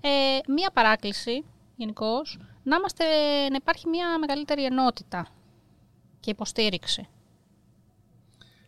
[0.00, 0.08] Ε,
[0.48, 1.44] μία παράκληση,
[1.76, 3.04] γενικώς, να, είμαστε,
[3.48, 5.26] να υπάρχει μία μεγαλύτερη ενότητα
[6.20, 7.08] και υποστήριξη.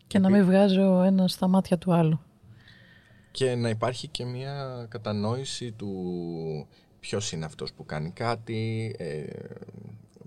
[0.06, 2.20] Και να μην βγάζει ο ένας στα μάτια του άλλου.
[3.30, 6.68] Και να υπάρχει και μια κατανόηση του
[7.00, 9.24] ποιος είναι αυτός που κάνει κάτι, ε,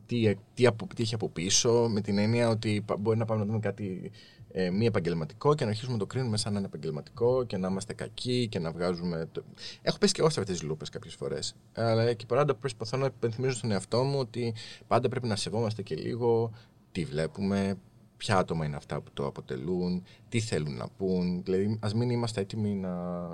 [0.06, 3.46] τι, τι, απο, τι έχει από πίσω, με την έννοια ότι μπορεί να πάμε να
[3.46, 4.12] δούμε κάτι
[4.52, 7.68] ε, μη επαγγελματικό και να αρχίσουμε να το κρίνουμε σαν να είναι επαγγελματικό και να
[7.68, 9.28] είμαστε κακοί και να βγάζουμε.
[9.32, 9.44] Το...
[9.82, 11.56] Έχω πέσει και εγώ σε αυτές τις λούπες κάποιες φορές.
[11.74, 14.54] Αλλά εκεί πάντα προσπαθώ να υπενθυμίζω στον εαυτό μου ότι
[14.88, 16.52] πάντα πρέπει να σεβόμαστε και λίγο
[16.92, 17.78] τι βλέπουμε,
[18.18, 21.44] ποια άτομα είναι αυτά που το αποτελούν, τι θέλουν να πούν.
[21.44, 22.90] Δηλαδή, ας μην είμαστε έτοιμοι να,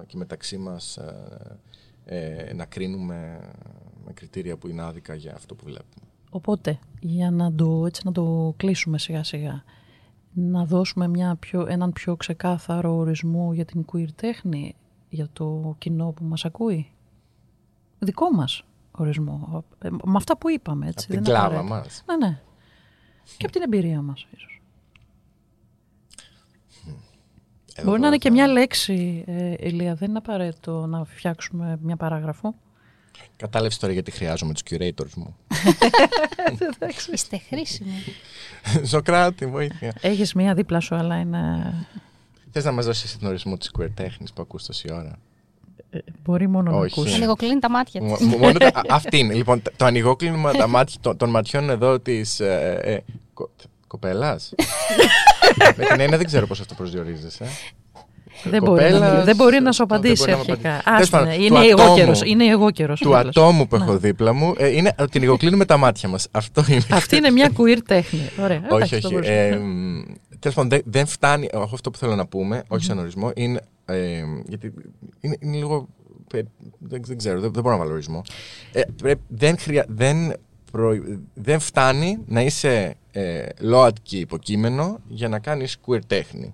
[0.07, 1.59] και μεταξύ μας ε,
[2.05, 3.39] ε, να κρίνουμε
[4.05, 6.05] με κριτήρια που είναι άδικα για αυτό που βλέπουμε.
[6.29, 9.63] Οπότε, για να το, έτσι, να το κλείσουμε σιγά σιγά,
[10.35, 14.75] να δώσουμε μια πιο, έναν πιο ξεκάθαρο ορισμό για την queer τέχνη,
[15.09, 16.91] για το κοινό που μας ακούει;
[17.99, 19.63] Δικό μας ορισμό.
[19.79, 21.05] Ε, με αυτά που είπαμε, έτσι.
[21.09, 22.03] Από την κλάβα μας.
[22.05, 22.41] Ναι, ναι.
[23.37, 24.61] Και από την εμπειρία μας, ίσως.
[27.75, 29.95] Εδώ Μπορεί να είναι και μια λέξη, ε, Ηλία.
[29.95, 32.55] Δεν είναι απαραίτητο να φτιάξουμε μια παράγραφο.
[33.37, 35.35] Κατάλαβες τώρα γιατί χρειάζομαι τους curators μου.
[37.13, 38.03] Είστε χρήσιμοι.
[38.85, 39.93] Σοκράτη, βοήθεια.
[40.01, 41.73] Έχεις μία δίπλα σου, αλλά είναι.
[42.51, 45.19] Θες να μας δώσεις τον ορισμό της queer τέχνη που ακούς τόση ώρα;
[45.89, 47.13] Ε, μπορεί μόνο να ακούσει.
[47.15, 48.27] Ανοιγοκλίνει τα μάτια της.
[48.89, 49.33] Αυτή είναι.
[49.33, 52.39] Λοιπόν, το ανοιγόκλινο τα μάτια των ματιών εδώ της.
[52.39, 52.99] Ε, ε,
[53.87, 54.53] Κοπέλας.
[55.77, 57.45] Με την έννοια δεν ξέρω πώς αυτό προσδιορίζεσαι.
[58.43, 60.81] Δεν μπορεί, να, δεν μπορεί να σου απαντήσει αρχικά.
[61.39, 62.99] είναι, εγώ καιρός, είναι εγώ καιρός.
[62.99, 66.27] Του ατόμου που έχω δίπλα μου ε, είναι ότι την λιγοκλίνουμε τα μάτια μας.
[66.31, 66.83] Αυτό είναι.
[66.91, 68.29] Αυτή είναι μια queer τέχνη.
[68.41, 68.61] Ωραία.
[68.69, 69.15] Όχι, όχι.
[69.21, 69.59] Ε,
[70.39, 71.49] Τέλος πάντων, δεν φτάνει.
[71.73, 73.59] Αυτό που θέλω να πούμε, όχι σαν ορισμό, είναι.
[73.85, 74.73] Ε, γιατί
[75.19, 75.87] είναι, είναι λίγο.
[76.27, 76.47] Δεν,
[76.79, 78.21] δεν ξέρω, δεν, δεν μπορώ να βάλω ορισμό.
[78.71, 78.81] Ε,
[79.27, 80.33] δεν, χρεια, δεν,
[80.71, 80.95] προ,
[81.33, 86.53] δεν φτάνει να είσαι ε, ΛΟΑΤΚΙ υποκείμενο για να κάνεις queer τέχνη.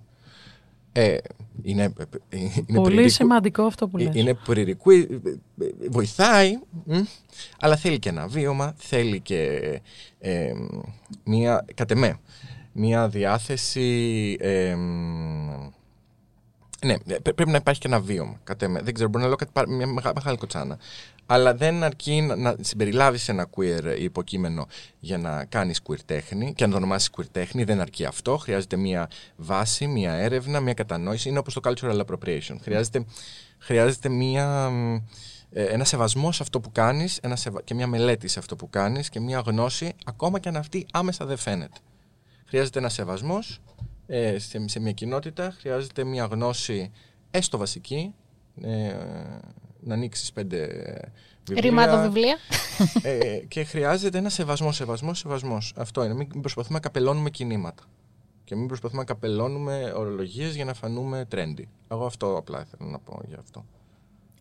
[0.91, 1.17] Ε,
[1.61, 1.93] είναι,
[2.29, 4.15] είναι Πολύ σημαντικό αυτό που λες.
[4.15, 4.91] Είναι πρηρικού,
[5.89, 6.59] βοηθάει,
[7.59, 9.59] αλλά θέλει και ένα βίωμα, θέλει και
[10.19, 10.51] ε,
[11.23, 12.19] μία, κατ' εμέ,
[12.71, 14.37] μία διάθεση...
[14.39, 14.75] Ε,
[16.85, 18.39] ναι, πρέπει να υπάρχει και ένα βίωμα.
[18.43, 18.81] Κατ εμέ.
[18.81, 20.77] Δεν ξέρω, μπορεί να λέω κάτι, μια μεγάλη κοτσάνα
[21.25, 24.67] αλλά δεν αρκεί να, να συμπεριλάβεις ένα queer υποκείμενο
[24.99, 28.37] για να κάνεις queer τέχνη και να το ονομάσεις queer τέχνη, δεν αρκεί αυτό.
[28.37, 31.29] Χρειάζεται μια βάση, μια έρευνα, μια κατανόηση.
[31.29, 32.55] Είναι όπως το cultural appropriation.
[32.61, 33.05] Χρειάζεται,
[33.57, 34.71] χρειάζεται μια,
[35.51, 39.09] ε, ένα σεβασμός σε αυτό που κάνεις ένα και μια μελέτη σε αυτό που κάνεις
[39.09, 41.77] και μια γνώση, ακόμα και αν αυτή άμεσα δεν φαίνεται.
[42.45, 43.59] Χρειάζεται ένα σεβασμός
[44.07, 46.91] ε, σε, σε μια κοινότητα, χρειάζεται μια γνώση
[47.31, 48.13] έστω βασική,
[48.61, 48.95] ε,
[49.83, 50.67] να ανοίξεις πέντε
[51.47, 51.69] βιβλία.
[51.69, 52.37] Ρημάδο βιβλία.
[53.01, 55.73] Ε, και χρειάζεται ένα σεβασμός, σεβασμός, σεβασμός.
[55.77, 56.13] Αυτό είναι.
[56.13, 57.83] Μην προσπαθούμε να καπελώνουμε κινήματα.
[58.43, 61.63] Και μην προσπαθούμε να καπελώνουμε ορολογίες για να φανούμε trendy.
[61.87, 63.65] Εγώ αυτό απλά θέλω να πω για αυτό.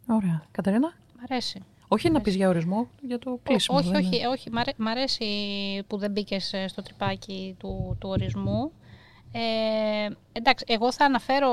[0.07, 0.43] Ωραία.
[0.51, 0.88] Καταρίνα.
[0.88, 1.61] Μ' αρέσει.
[1.88, 3.78] Όχι να πεις για ορισμό, για το κλείσιμο.
[3.78, 4.51] όχι, όχι, όχι.
[4.76, 5.26] Μ' αρέσει
[5.86, 8.72] που δεν μπήκες στο τρυπάκι του, του ορισμού.
[9.32, 11.51] Ε, εντάξει, εγώ θα αναφέρω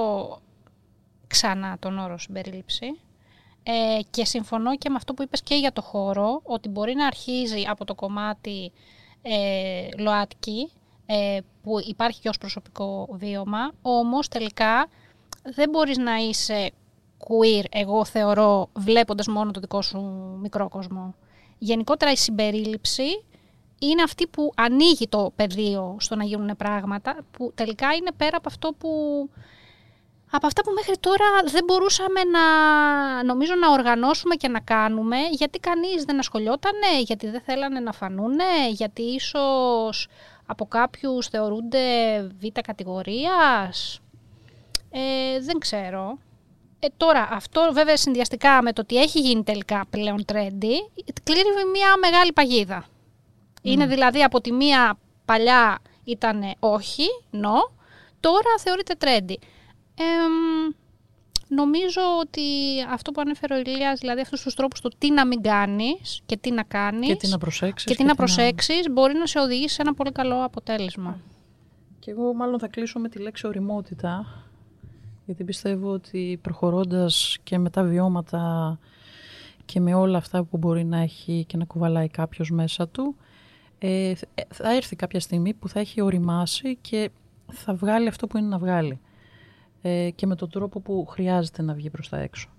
[1.28, 2.86] ξανά τον όρο συμπερίληψη.
[3.70, 7.08] Ε, και συμφωνώ και με αυτό που είπες και για το χώρο, ότι μπορεί να
[7.08, 8.72] αρχίζει από το κομμάτι
[9.22, 10.72] ε, ΛΟΑΤΚΙ,
[11.06, 14.88] ε, που υπάρχει και ως προσωπικό βίωμα, όμως τελικά
[15.44, 16.72] δεν μπορείς να είσαι
[17.20, 20.00] queer, εγώ θεωρώ, βλέποντας μόνο το δικό σου
[20.42, 21.16] μικρό κόσμο.
[21.58, 23.24] Γενικότερα η συμπερίληψη
[23.80, 28.50] είναι αυτή που ανοίγει το πεδίο στο να γίνουν πράγματα, που τελικά είναι πέρα από
[28.50, 28.90] αυτό που
[30.32, 32.44] από αυτά που μέχρι τώρα δεν μπορούσαμε να,
[33.24, 38.70] νομίζω, να οργανώσουμε και να κάνουμε, γιατί κανείς δεν ασχολιότανε, γιατί δεν θέλανε να φανούνε,
[38.70, 40.08] γιατί ίσως
[40.46, 41.80] από κάποιους θεωρούνται
[42.40, 44.00] β' κατηγορίας.
[44.92, 46.18] Ε, δεν ξέρω.
[46.80, 51.98] Ε, τώρα, αυτό βέβαια συνδυαστικά με το ότι έχει γίνει τελικά πλέον trendy, κλείνει μια
[52.00, 52.86] μεγάλη παγίδα.
[53.62, 57.72] Είναι δηλαδή από τη μία παλιά ήταν όχι, no,
[58.20, 59.36] τώρα θεωρείται trendy
[61.48, 62.42] νομίζω ότι
[62.90, 66.38] αυτό που ανέφερε ο Ηλίας, δηλαδή αυτούς τους τρόπους του τι να μην κάνεις και
[66.38, 69.76] τι να κάνεις και τι να προσέξεις, και τι να προσέξεις μπορεί να σε οδηγήσει
[69.76, 71.20] σε ένα πολύ καλό αποτέλεσμα.
[72.00, 74.26] Και εγώ μάλλον θα κλείσω με τη λέξη οριμότητα,
[75.26, 78.80] γιατί πιστεύω ότι προχωρώντας και με τα βιώματα
[79.66, 83.16] και με όλα αυτά που μπορεί να έχει και να κουβαλάει κάποιος μέσα του,
[83.80, 84.14] ε,
[84.50, 87.10] θα έρθει κάποια στιγμή που θα έχει οριμάσει και
[87.52, 89.00] θα βγάλει αυτό που είναι να βγάλει.
[89.90, 92.50] Ε, και με τον τρόπο που χρειάζεται να βγει προς τα έξω.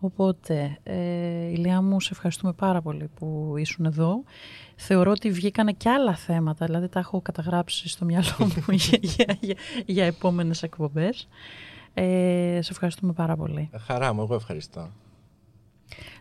[0.00, 4.22] Οπότε, ε, Ηλία μου, σε ευχαριστούμε πάρα πολύ που ήσουν εδώ.
[4.76, 9.36] Θεωρώ ότι βγήκανε και άλλα θέματα, δηλαδή τα έχω καταγράψει στο μυαλό μου για, για,
[9.40, 9.54] για,
[9.86, 11.28] για επόμενες εκπομπές.
[11.94, 13.70] Ε, σε ευχαριστούμε πάρα πολύ.
[13.78, 14.90] Χαρά μου, εγώ ευχαριστώ.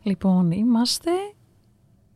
[0.03, 1.11] Λοιπόν, είμαστε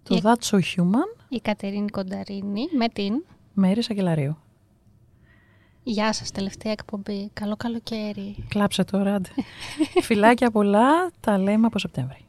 [0.04, 3.24] το Η- That's So Human, Η Κατερίνη Κονταρίνη με την...
[3.54, 4.38] Μέρης Σακελαρίου.
[5.90, 7.30] Γεια σας, τελευταία εκπομπή.
[7.34, 8.36] Καλό καλοκαίρι.
[8.48, 9.14] Κλάψε τώρα.
[9.14, 9.30] άντε.
[10.02, 12.27] Φιλάκια πολλά, τα λέμε από Σεπτέμβρη.